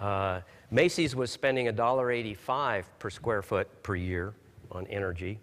Uh, 0.00 0.40
Macy's 0.70 1.16
was 1.16 1.30
spending 1.30 1.66
$1.85 1.66 2.84
per 2.98 3.10
square 3.10 3.42
foot 3.42 3.82
per 3.82 3.96
year 3.96 4.34
on 4.70 4.86
energy. 4.88 5.40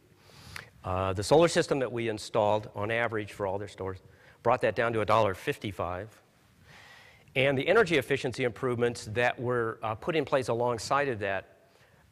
Uh, 0.84 1.14
the 1.14 1.24
solar 1.24 1.48
system 1.48 1.80
that 1.80 1.92
we 1.92 2.10
installed 2.10 2.70
on 2.76 2.92
average 2.92 3.34
for 3.34 3.48
all 3.48 3.58
their 3.58 3.68
stores 3.68 4.00
brought 4.44 4.62
that 4.62 4.76
down 4.76 4.94
to 4.94 5.04
$1.55. 5.04 6.08
And 7.36 7.58
the 7.58 7.68
energy 7.68 7.98
efficiency 7.98 8.44
improvements 8.44 9.06
that 9.14 9.38
were 9.40 9.80
uh, 9.84 9.96
put 9.96 10.16
in 10.16 10.24
place 10.24 10.48
alongside 10.48 11.10
of 11.10 11.20
that 11.20 11.56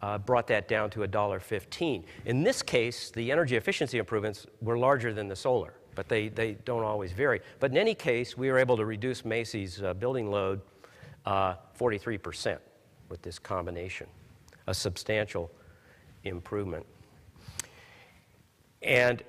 uh, 0.01 0.17
brought 0.17 0.47
that 0.47 0.67
down 0.67 0.89
to 0.89 0.99
$1.15. 0.99 2.03
In 2.25 2.43
this 2.43 2.62
case, 2.62 3.10
the 3.12 3.32
energy 3.32 3.56
efficiency 3.56 3.99
improvements 3.99 4.45
were 4.60 4.77
larger 4.77 5.13
than 5.13 5.29
the 5.29 5.36
solar, 5.36 5.75
but 5.95 6.10
they, 6.10 6.27
they 6.27 6.53
don't 6.65 6.84
always 6.84 7.13
vary. 7.13 7.39
But 7.60 7.71
in 7.71 7.77
any 7.77 7.95
case, 7.95 8.36
we 8.36 8.51
were 8.51 8.58
able 8.58 8.75
to 8.75 8.86
reduce 8.86 9.23
Macy's 9.23 9.82
uh, 9.82 9.93
building 9.93 10.29
load 10.29 10.60
43% 11.26 12.56
uh, 12.56 12.58
with 13.10 13.22
this 13.22 13.40
combination, 13.40 14.08
a 14.68 14.74
substantial 14.74 15.52
improvement. 16.24 16.86
And 18.82 19.24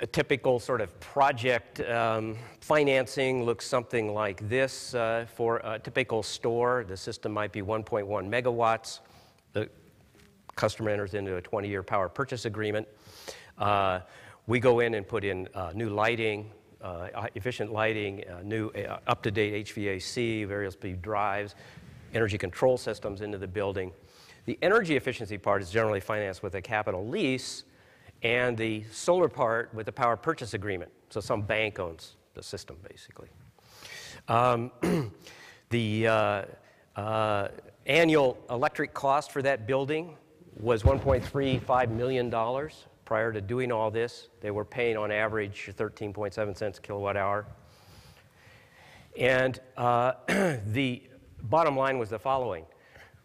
a 0.00 0.06
typical 0.06 0.58
sort 0.58 0.80
of 0.80 0.98
project 1.00 1.80
um, 1.80 2.36
financing 2.60 3.44
looks 3.44 3.66
something 3.66 4.14
like 4.14 4.48
this. 4.48 4.94
Uh, 4.94 5.26
for 5.34 5.58
a 5.58 5.78
typical 5.78 6.22
store, 6.22 6.84
the 6.88 6.96
system 6.96 7.32
might 7.32 7.52
be 7.52 7.60
1.1 7.60 8.06
megawatts. 8.06 9.00
The 9.52 9.68
customer 10.56 10.90
enters 10.90 11.14
into 11.14 11.36
a 11.36 11.42
20 11.42 11.68
year 11.68 11.82
power 11.82 12.08
purchase 12.08 12.46
agreement. 12.46 12.88
Uh, 13.58 14.00
we 14.46 14.58
go 14.58 14.80
in 14.80 14.94
and 14.94 15.06
put 15.06 15.22
in 15.22 15.48
uh, 15.54 15.72
new 15.74 15.90
lighting, 15.90 16.50
efficient 17.34 17.72
lighting, 17.72 18.24
uh, 18.28 18.42
new 18.42 18.68
uh, 18.70 18.98
up 19.06 19.22
to 19.22 19.30
date 19.30 19.66
HVAC, 19.66 20.46
various 20.46 20.74
speed 20.74 21.02
drives, 21.02 21.54
energy 22.14 22.38
control 22.38 22.76
systems 22.76 23.20
into 23.20 23.38
the 23.38 23.46
building. 23.46 23.92
The 24.46 24.58
energy 24.62 24.96
efficiency 24.96 25.38
part 25.38 25.62
is 25.62 25.70
generally 25.70 26.00
financed 26.00 26.42
with 26.42 26.54
a 26.54 26.62
capital 26.62 27.06
lease 27.06 27.64
and 28.22 28.56
the 28.56 28.84
solar 28.92 29.28
part 29.28 29.72
with 29.74 29.88
a 29.88 29.92
power 29.92 30.16
purchase 30.16 30.54
agreement. 30.54 30.90
So 31.10 31.20
some 31.20 31.42
bank 31.42 31.78
owns 31.78 32.16
the 32.34 32.42
system, 32.42 32.76
basically. 32.88 33.28
Um, 34.28 34.70
the 35.70 36.06
uh, 36.06 36.42
uh, 36.96 37.48
annual 37.86 38.38
electric 38.50 38.94
cost 38.94 39.32
for 39.32 39.42
that 39.42 39.66
building 39.66 40.16
was 40.58 40.82
$1.35 40.82 41.90
million 41.90 42.30
prior 43.10 43.32
to 43.32 43.40
doing 43.40 43.72
all 43.72 43.90
this. 43.90 44.28
They 44.40 44.52
were 44.52 44.64
paying 44.64 44.96
on 44.96 45.10
average 45.10 45.68
13.7 45.76 46.56
cents 46.56 46.78
a 46.78 46.80
kilowatt 46.80 47.16
hour. 47.16 47.44
And 49.18 49.58
uh, 49.76 50.12
the 50.68 51.02
bottom 51.42 51.76
line 51.76 51.98
was 51.98 52.10
the 52.10 52.20
following. 52.20 52.64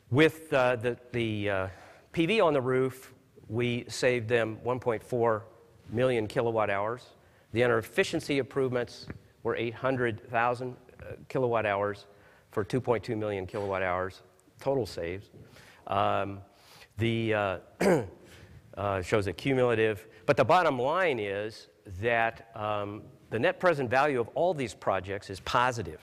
With 0.10 0.52
uh, 0.52 0.78
the, 0.78 0.98
the 1.12 1.50
uh, 1.52 1.68
PV 2.14 2.44
on 2.44 2.54
the 2.54 2.62
roof, 2.62 3.14
we 3.48 3.86
saved 3.88 4.28
them 4.28 4.58
1.4 4.66 5.44
million 5.92 6.26
kilowatt 6.26 6.72
hours. 6.72 7.04
The 7.52 7.62
energy 7.62 7.88
efficiency 7.88 8.40
improvements 8.40 9.06
were 9.44 9.56
800,000 9.56 10.76
uh, 10.76 11.06
kilowatt 11.30 11.68
hours 11.68 12.08
for 12.50 12.66
2.2 12.66 13.16
million 13.16 13.46
kilowatt 13.46 13.84
hours 13.84 14.24
total 14.60 14.88
saves. 14.88 15.30
Um, 15.86 16.40
the 16.98 17.62
uh, 18.78 19.02
shows 19.02 19.28
a 19.28 19.34
cumulative, 19.34 20.08
but 20.26 20.38
the 20.38 20.44
bottom 20.44 20.80
line 20.80 21.20
is 21.20 21.68
that 22.02 22.50
um, 22.56 23.02
the 23.30 23.40
net 23.40 23.60
present 23.60 23.90
value 23.90 24.20
of 24.20 24.28
all 24.36 24.54
these 24.54 24.74
projects 24.74 25.30
is 25.30 25.40
positive, 25.42 26.02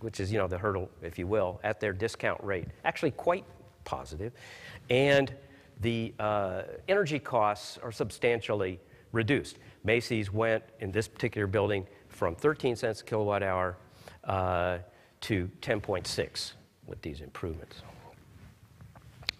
which 0.00 0.20
is 0.20 0.32
you 0.32 0.38
know 0.38 0.48
the 0.48 0.58
hurdle, 0.58 0.90
if 1.02 1.18
you 1.18 1.26
will, 1.26 1.60
at 1.62 1.80
their 1.80 1.92
discount 1.92 2.42
rate. 2.42 2.66
Actually, 2.84 3.12
quite 3.12 3.44
positive, 3.84 4.32
and 4.90 5.34
the 5.80 6.12
uh, 6.18 6.62
energy 6.88 7.18
costs 7.18 7.78
are 7.82 7.92
substantially 7.92 8.80
reduced. 9.12 9.58
Macy's 9.84 10.32
went 10.32 10.64
in 10.80 10.90
this 10.90 11.08
particular 11.08 11.46
building 11.46 11.86
from 12.08 12.34
13 12.34 12.76
cents 12.76 13.00
a 13.00 13.04
kilowatt 13.04 13.42
hour 13.42 13.76
uh, 14.24 14.78
to 15.20 15.48
10.6 15.62 16.52
with 16.86 17.00
these 17.02 17.20
improvements. 17.20 17.82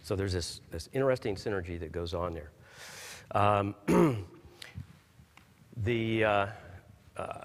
So 0.02 0.16
there's 0.16 0.32
this, 0.32 0.60
this 0.70 0.88
interesting 0.92 1.34
synergy 1.36 1.78
that 1.80 1.92
goes 1.92 2.14
on 2.14 2.32
there. 2.32 2.50
Um, 3.32 3.74
the, 5.76 6.24
uh, 6.24 6.46
uh, 7.16 7.44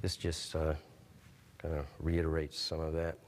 this 0.00 0.16
just 0.16 0.54
uh, 0.56 0.74
kind 1.58 1.74
of 1.74 1.86
reiterates 2.00 2.58
some 2.58 2.80
of 2.80 2.94
that. 2.94 3.18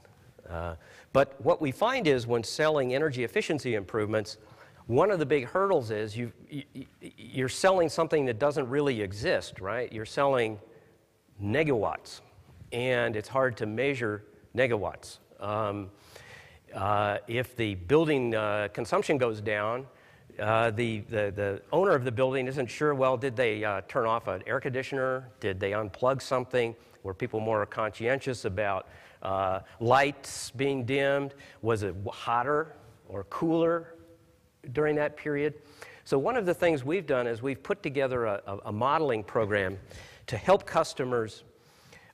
Uh, 0.49 0.75
but 1.13 1.39
what 1.43 1.61
we 1.61 1.71
find 1.71 2.07
is 2.07 2.25
when 2.25 2.43
selling 2.43 2.95
energy 2.95 3.23
efficiency 3.23 3.75
improvements, 3.75 4.37
one 4.87 5.11
of 5.11 5.19
the 5.19 5.25
big 5.25 5.45
hurdles 5.45 5.91
is 5.91 6.17
you, 6.17 6.31
you, 6.49 7.45
are 7.45 7.49
selling 7.49 7.87
something 7.87 8.25
that 8.25 8.39
doesn't 8.39 8.67
really 8.67 9.01
exist, 9.01 9.61
right? 9.61 9.91
You're 9.93 10.05
selling 10.05 10.59
megawatts, 11.41 12.21
and 12.71 13.15
it's 13.15 13.29
hard 13.29 13.55
to 13.57 13.65
measure 13.65 14.23
megawatts. 14.55 15.19
Um, 15.39 15.91
uh, 16.73 17.19
if 17.27 17.55
the 17.55 17.75
building 17.75 18.35
uh, 18.35 18.69
consumption 18.73 19.17
goes 19.17 19.41
down, 19.41 19.85
uh, 20.41 20.71
the, 20.71 21.01
the, 21.01 21.31
the, 21.35 21.61
owner 21.71 21.91
of 21.91 22.03
the 22.03 22.11
building 22.11 22.47
isn't 22.47 22.67
sure, 22.67 22.95
well, 22.95 23.15
did 23.15 23.35
they 23.35 23.63
uh, 23.63 23.81
turn 23.87 24.05
off 24.05 24.27
an 24.27 24.41
air 24.47 24.59
conditioner? 24.59 25.29
Did 25.39 25.59
they 25.59 25.71
unplug 25.71 26.21
something? 26.21 26.75
Were 27.03 27.13
people 27.13 27.39
more 27.39 27.65
conscientious 27.65 28.45
about 28.45 28.87
uh, 29.21 29.59
lights 29.79 30.51
being 30.51 30.83
dimmed? 30.83 31.35
Was 31.61 31.83
it 31.83 31.95
hotter 32.11 32.75
or 33.07 33.25
cooler 33.25 33.93
during 34.73 34.95
that 34.95 35.15
period? 35.15 35.53
So, 36.05 36.17
one 36.17 36.35
of 36.35 36.45
the 36.45 36.53
things 36.53 36.83
we've 36.83 37.05
done 37.05 37.27
is 37.27 37.41
we've 37.41 37.61
put 37.61 37.83
together 37.83 38.25
a, 38.25 38.57
a 38.65 38.71
modeling 38.71 39.23
program 39.23 39.77
to 40.27 40.37
help 40.37 40.65
customers 40.65 41.43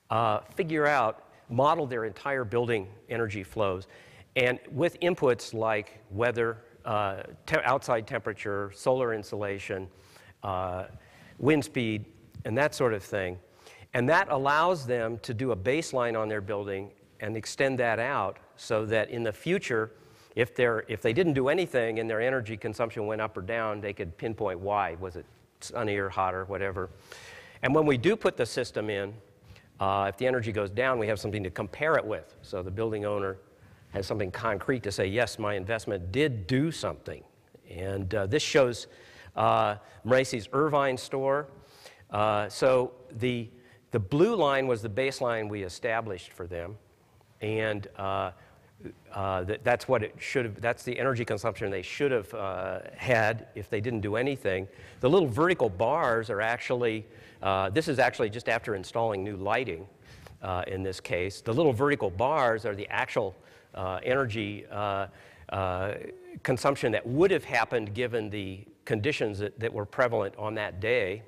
uh, 0.10 0.40
figure 0.56 0.86
out, 0.86 1.24
model 1.50 1.86
their 1.86 2.04
entire 2.04 2.44
building 2.44 2.88
energy 3.10 3.44
flows. 3.44 3.88
And 4.36 4.60
with 4.70 5.00
inputs 5.00 5.54
like 5.54 6.00
weather, 6.12 6.58
te- 7.46 7.58
outside 7.64 8.08
temperature, 8.08 8.72
solar 8.74 9.14
insolation, 9.14 9.88
uh, 10.44 10.86
wind 11.38 11.64
speed, 11.64 12.06
and 12.46 12.58
that 12.58 12.74
sort 12.74 12.94
of 12.94 13.04
thing. 13.04 13.38
And 13.94 14.08
that 14.10 14.28
allows 14.30 14.86
them 14.86 15.20
to 15.20 15.34
do 15.34 15.52
a 15.52 15.56
baseline 15.56 16.20
on 16.20 16.30
their 16.30 16.42
building 16.42 16.92
and 17.20 17.36
extend 17.36 17.80
that 17.80 18.00
out 18.00 18.38
so 18.56 18.86
that 18.86 19.10
in 19.10 19.24
the 19.24 19.34
future, 19.34 19.92
if, 20.36 20.56
they're, 20.56 20.86
if 20.88 21.02
they 21.02 21.14
didn't 21.14 21.34
do 21.34 21.48
anything 21.50 22.00
and 22.00 22.10
their 22.10 22.22
energy 22.22 22.58
consumption 22.58 23.06
went 23.08 23.22
up 23.22 23.36
or 23.36 23.42
down, 23.42 23.82
they 23.82 23.94
could 23.94 24.18
pinpoint 24.18 24.60
why. 24.60 24.96
Was 25.00 25.16
it 25.16 25.26
sunnier, 25.60 26.10
hotter, 26.10 26.46
whatever. 26.46 26.90
And 27.62 27.74
when 27.74 27.86
we 27.86 27.98
do 27.98 28.16
put 28.16 28.38
the 28.38 28.46
system 28.46 28.90
in, 28.90 29.14
uh, 29.80 30.06
if 30.10 30.18
the 30.18 30.28
energy 30.28 30.52
goes 30.52 30.70
down, 30.70 31.00
we 31.00 31.08
have 31.08 31.20
something 31.20 31.44
to 31.44 31.50
compare 31.50 31.96
it 31.96 32.06
with. 32.06 32.36
So 32.42 32.62
the 32.62 32.72
building 32.72 33.06
owner 33.06 33.38
has 33.92 34.06
something 34.06 34.32
concrete 34.32 34.84
to 34.84 34.92
say, 34.92 35.08
yes, 35.08 35.40
my 35.40 35.56
investment 35.56 36.12
did 36.12 36.48
do 36.48 36.72
something. 36.72 37.24
And 37.70 38.14
uh, 38.14 38.28
this 38.28 38.44
shows 38.44 38.88
uh, 39.36 39.76
Macy's 40.04 40.48
Irvine 40.54 40.98
store. 40.98 41.48
Uh, 42.12 42.50
so 42.50 42.92
the, 43.12 43.50
the 43.92 44.00
blue 44.00 44.36
line 44.36 44.68
was 44.68 44.82
the 44.82 44.90
baseline 44.90 45.50
we 45.50 45.64
established 45.64 46.34
for 46.34 46.48
them. 46.48 46.78
And 47.42 47.88
uh, 47.98 48.32
uh, 49.14 49.44
that, 49.44 49.64
that's 49.64 49.88
what 49.88 50.04
it 50.04 50.16
should 50.18 50.46
have, 50.46 50.62
that's 50.62 50.84
the 50.84 50.98
energy 51.00 51.26
consumption 51.26 51.70
they 51.72 51.82
should 51.82 52.12
have 52.12 52.34
uh, 52.34 52.80
had 52.96 53.48
if 53.56 53.70
they 53.70 53.82
didn't 53.82 54.02
do 54.02 54.16
anything. 54.16 54.68
The 55.00 55.10
little 55.10 55.28
vertical 55.28 55.70
bars 55.70 56.30
are 56.30 56.42
actually, 56.42 57.06
uh, 57.42 57.70
this 57.70 57.88
is 57.88 58.00
actually 58.00 58.30
just 58.30 58.50
after 58.50 58.76
installing 58.76 59.24
new 59.24 59.38
lighting 59.38 59.88
in 60.68 60.84
this 60.84 61.00
case. 61.00 61.42
The 61.42 61.54
little 61.54 61.74
vertical 61.74 62.10
bars 62.10 62.66
are 62.66 62.76
the 62.76 62.88
actual 62.90 63.36
energy 64.04 64.66
uh, 64.72 65.08
consumption 66.44 66.92
that 66.92 67.06
would 67.06 67.32
have 67.32 67.44
happened 67.44 67.94
given 67.94 68.30
the 68.30 68.64
conditions 68.86 69.40
that, 69.40 69.60
that 69.60 69.74
were 69.74 69.86
prevalent 69.86 70.36
on 70.38 70.56
that 70.56 70.80
day, 70.80 71.24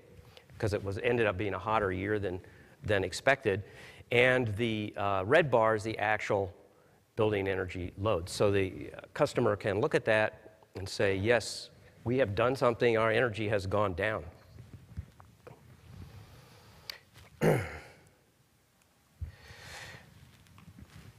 because 0.54 0.74
it 0.74 0.84
was 0.84 0.98
ended 1.00 1.26
up 1.26 1.38
being 1.38 1.54
a 1.54 1.60
hotter 1.60 1.92
year 1.92 2.20
than, 2.20 2.40
than 2.84 3.04
expected. 3.04 3.64
And 4.12 4.56
the 4.56 4.94
red 5.26 5.50
bar 5.52 5.76
is 5.76 5.84
the 5.84 5.98
actual 5.98 6.54
building 7.20 7.50
energy 7.50 7.92
load. 7.98 8.30
So 8.30 8.50
the 8.50 8.92
uh, 8.96 9.02
customer 9.14 9.58
can 9.58 9.82
look 9.82 9.94
at 9.94 10.06
that 10.06 10.62
and 10.76 10.88
say, 10.88 11.18
yes, 11.18 11.70
we 12.06 12.18
have 12.20 12.34
done 12.34 12.56
something, 12.56 12.98
our 12.98 13.12
energy 13.12 13.50
has 13.50 13.68
gone 13.68 13.94
down. 13.94 14.24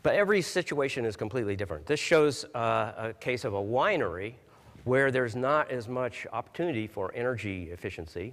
but 0.02 0.14
every 0.14 0.42
situation 0.42 1.04
is 1.04 1.16
completely 1.16 1.56
different. 1.56 1.86
This 1.86 2.00
shows 2.00 2.44
uh, 2.54 2.92
a 2.96 3.14
case 3.20 3.44
of 3.44 3.54
a 3.54 3.60
winery 3.60 4.34
where 4.84 5.10
there's 5.10 5.36
not 5.36 5.70
as 5.70 5.88
much 5.88 6.26
opportunity 6.32 6.86
for 6.86 7.12
energy 7.14 7.70
efficiency. 7.70 8.32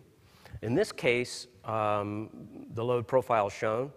In 0.61 0.75
this 0.75 0.91
case, 0.91 1.47
um, 1.65 2.29
the 2.73 2.83
load 2.83 3.07
profile 3.07 3.47
is 3.47 3.53
shown. 3.53 3.91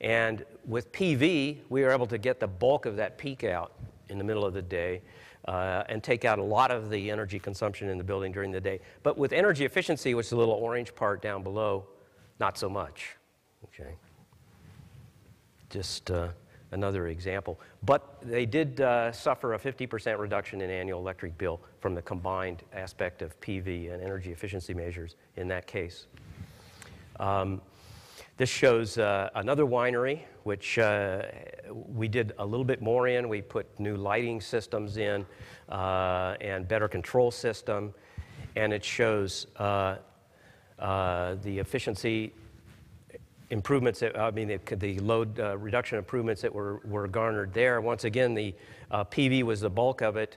And 0.00 0.44
with 0.66 0.92
PV, 0.92 1.60
we 1.68 1.84
are 1.84 1.90
able 1.90 2.06
to 2.08 2.18
get 2.18 2.40
the 2.40 2.46
bulk 2.46 2.84
of 2.84 2.96
that 2.96 3.16
peak 3.16 3.42
out 3.44 3.72
in 4.10 4.18
the 4.18 4.24
middle 4.24 4.44
of 4.44 4.52
the 4.52 4.62
day 4.62 5.00
uh, 5.46 5.84
and 5.88 6.02
take 6.02 6.24
out 6.24 6.38
a 6.38 6.42
lot 6.42 6.70
of 6.70 6.90
the 6.90 7.10
energy 7.10 7.38
consumption 7.38 7.88
in 7.88 7.96
the 7.96 8.04
building 8.04 8.32
during 8.32 8.50
the 8.50 8.60
day. 8.60 8.80
But 9.02 9.16
with 9.16 9.32
energy 9.32 9.64
efficiency, 9.64 10.14
which 10.14 10.26
is 10.26 10.30
the 10.30 10.36
little 10.36 10.54
orange 10.54 10.94
part 10.94 11.22
down 11.22 11.42
below, 11.42 11.86
not 12.38 12.58
so 12.58 12.68
much. 12.68 13.16
Okay. 13.64 13.94
Just 15.70 16.10
uh, 16.10 16.28
another 16.74 17.08
example. 17.08 17.58
But 17.84 18.18
they 18.22 18.44
did 18.44 18.80
uh, 18.80 19.12
suffer 19.12 19.54
a 19.54 19.58
50% 19.58 20.18
reduction 20.18 20.60
in 20.60 20.70
annual 20.70 21.00
electric 21.00 21.38
bill 21.38 21.60
from 21.80 21.94
the 21.94 22.02
combined 22.02 22.62
aspect 22.74 23.22
of 23.22 23.40
PV 23.40 23.92
and 23.92 24.02
energy 24.02 24.32
efficiency 24.32 24.74
measures 24.74 25.16
in 25.36 25.48
that 25.48 25.66
case. 25.66 26.06
Um, 27.18 27.62
this 28.36 28.50
shows 28.50 28.98
uh, 28.98 29.30
another 29.36 29.64
winery, 29.64 30.22
which 30.42 30.78
uh, 30.78 31.22
we 31.70 32.08
did 32.08 32.32
a 32.38 32.44
little 32.44 32.64
bit 32.64 32.82
more 32.82 33.06
in. 33.06 33.28
We 33.28 33.40
put 33.40 33.78
new 33.78 33.96
lighting 33.96 34.40
systems 34.40 34.96
in 34.96 35.24
uh, 35.68 36.34
and 36.40 36.66
better 36.66 36.88
control 36.88 37.30
system. 37.30 37.94
And 38.56 38.72
it 38.72 38.84
shows 38.84 39.46
uh, 39.56 39.96
uh, 40.80 41.36
the 41.44 41.60
efficiency 41.60 42.32
improvements, 43.54 44.00
that, 44.00 44.18
I 44.18 44.30
mean, 44.30 44.48
the, 44.48 44.76
the 44.76 44.98
load 44.98 45.40
uh, 45.40 45.56
reduction 45.56 45.98
improvements 45.98 46.42
that 46.42 46.52
were, 46.52 46.80
were 46.84 47.08
garnered 47.08 47.54
there. 47.54 47.80
Once 47.80 48.04
again, 48.04 48.34
the 48.34 48.54
PV 48.92 49.42
was 49.42 49.60
the 49.60 49.70
bulk 49.70 50.02
of 50.02 50.16
it. 50.16 50.36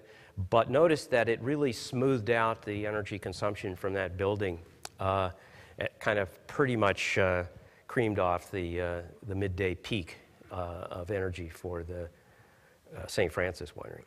But 0.49 0.69
notice 0.69 1.08
that 1.08 1.27
it 1.27 1.41
really 1.41 1.73
smoothed 1.73 2.30
out 2.30 2.62
the 2.63 2.86
energy 2.86 3.19
consumption 3.19 3.75
from 3.75 3.93
that 3.93 4.17
building. 4.17 4.60
Uh 4.99 5.32
kind 5.99 6.17
of 6.17 6.47
pretty 6.47 6.75
much 6.75 7.19
creamed 7.88 8.19
off 8.19 8.51
the, 8.51 8.82
uh, 8.82 9.01
the 9.27 9.36
midday 9.36 9.75
peak 9.75 10.17
uh, 10.51 10.86
of 10.91 11.12
energy 11.12 11.49
for 11.49 11.84
the 11.84 12.03
uh, 12.95 13.08
St. 13.08 13.32
Francis 13.32 13.71
winery. 13.71 14.03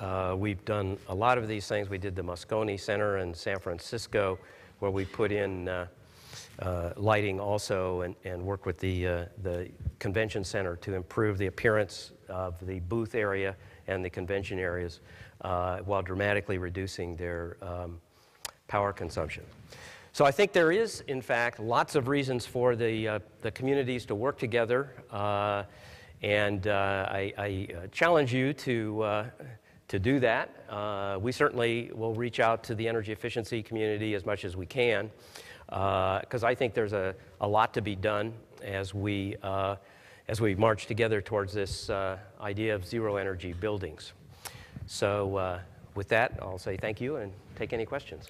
Uh, 0.00 0.34
we've 0.36 0.64
done 0.64 0.98
a 1.08 1.14
lot 1.14 1.38
of 1.38 1.46
these 1.46 1.66
things. 1.68 1.88
We 1.88 1.98
did 1.98 2.16
the 2.16 2.22
Moscone 2.22 2.78
Center 2.80 3.18
in 3.18 3.32
San 3.34 3.58
Francisco, 3.58 4.38
where 4.80 4.90
we 4.90 5.04
put 5.04 5.30
in 5.30 5.68
uh, 5.68 5.86
uh, 6.58 6.90
lighting 6.96 7.40
also 7.40 8.02
and, 8.02 8.14
and 8.24 8.42
work 8.42 8.66
with 8.66 8.78
the, 8.78 9.26
the 9.42 9.70
convention 9.98 10.44
center 10.44 10.76
to 10.76 10.94
improve 10.94 11.38
the 11.38 11.46
appearance 11.46 12.12
of 12.28 12.54
the 12.66 12.80
booth 12.80 13.14
area 13.14 13.56
and 13.86 14.04
the 14.04 14.10
convention 14.10 14.58
areas 14.58 15.00
while 15.40 16.02
dramatically 16.02 16.58
reducing 16.58 17.16
their 17.16 17.56
um, 17.62 18.00
power 18.68 18.92
consumption. 18.92 19.44
So 20.14 20.26
I 20.26 20.30
think 20.30 20.52
there 20.52 20.70
is, 20.70 21.02
in 21.08 21.22
fact, 21.22 21.58
lots 21.58 21.94
of 21.94 22.06
reasons 22.06 22.44
for 22.44 22.76
the, 22.76 23.08
uh, 23.08 23.18
the 23.40 23.50
communities 23.50 24.04
to 24.06 24.14
work 24.14 24.38
together. 24.38 24.92
Uh, 25.10 25.62
and 26.22 26.66
uh, 26.66 27.06
I, 27.10 27.32
I, 27.38 27.68
uh, 27.74 27.86
challenge 27.92 28.32
you 28.32 28.52
to, 28.52 29.02
uh, 29.02 29.24
to 29.88 29.98
do 29.98 30.20
that. 30.20 30.50
Uh, 30.68 31.18
we 31.18 31.32
certainly 31.32 31.90
will 31.94 32.14
reach 32.14 32.40
out 32.40 32.62
to 32.64 32.74
the 32.74 32.86
energy 32.86 33.10
efficiency 33.10 33.62
community 33.62 34.14
as 34.14 34.26
much 34.26 34.44
as 34.44 34.54
we 34.54 34.66
can, 34.66 35.10
Uh, 35.72 36.20
because 36.20 36.44
I 36.44 36.54
think 36.54 36.74
there's 36.74 36.92
a, 36.92 37.14
a 37.40 37.48
lot 37.48 37.72
to 37.74 37.80
be 37.80 37.96
done 37.96 38.34
as 38.62 38.92
we, 38.92 39.36
uh, 39.42 39.76
as 40.28 40.38
we 40.38 40.54
march 40.54 40.86
together 40.86 41.22
towards 41.22 41.54
this 41.54 41.88
uh, 41.88 42.18
idea 42.42 42.74
of 42.74 42.86
zero 42.86 43.16
energy 43.16 43.54
buildings. 43.54 44.12
So 44.86 45.60
with 45.94 46.08
that, 46.08 46.38
I'll 46.42 46.58
say 46.58 46.76
thank 46.76 47.00
you 47.00 47.16
and 47.16 47.32
take 47.56 47.72
any 47.72 47.86
questions. 47.86 48.28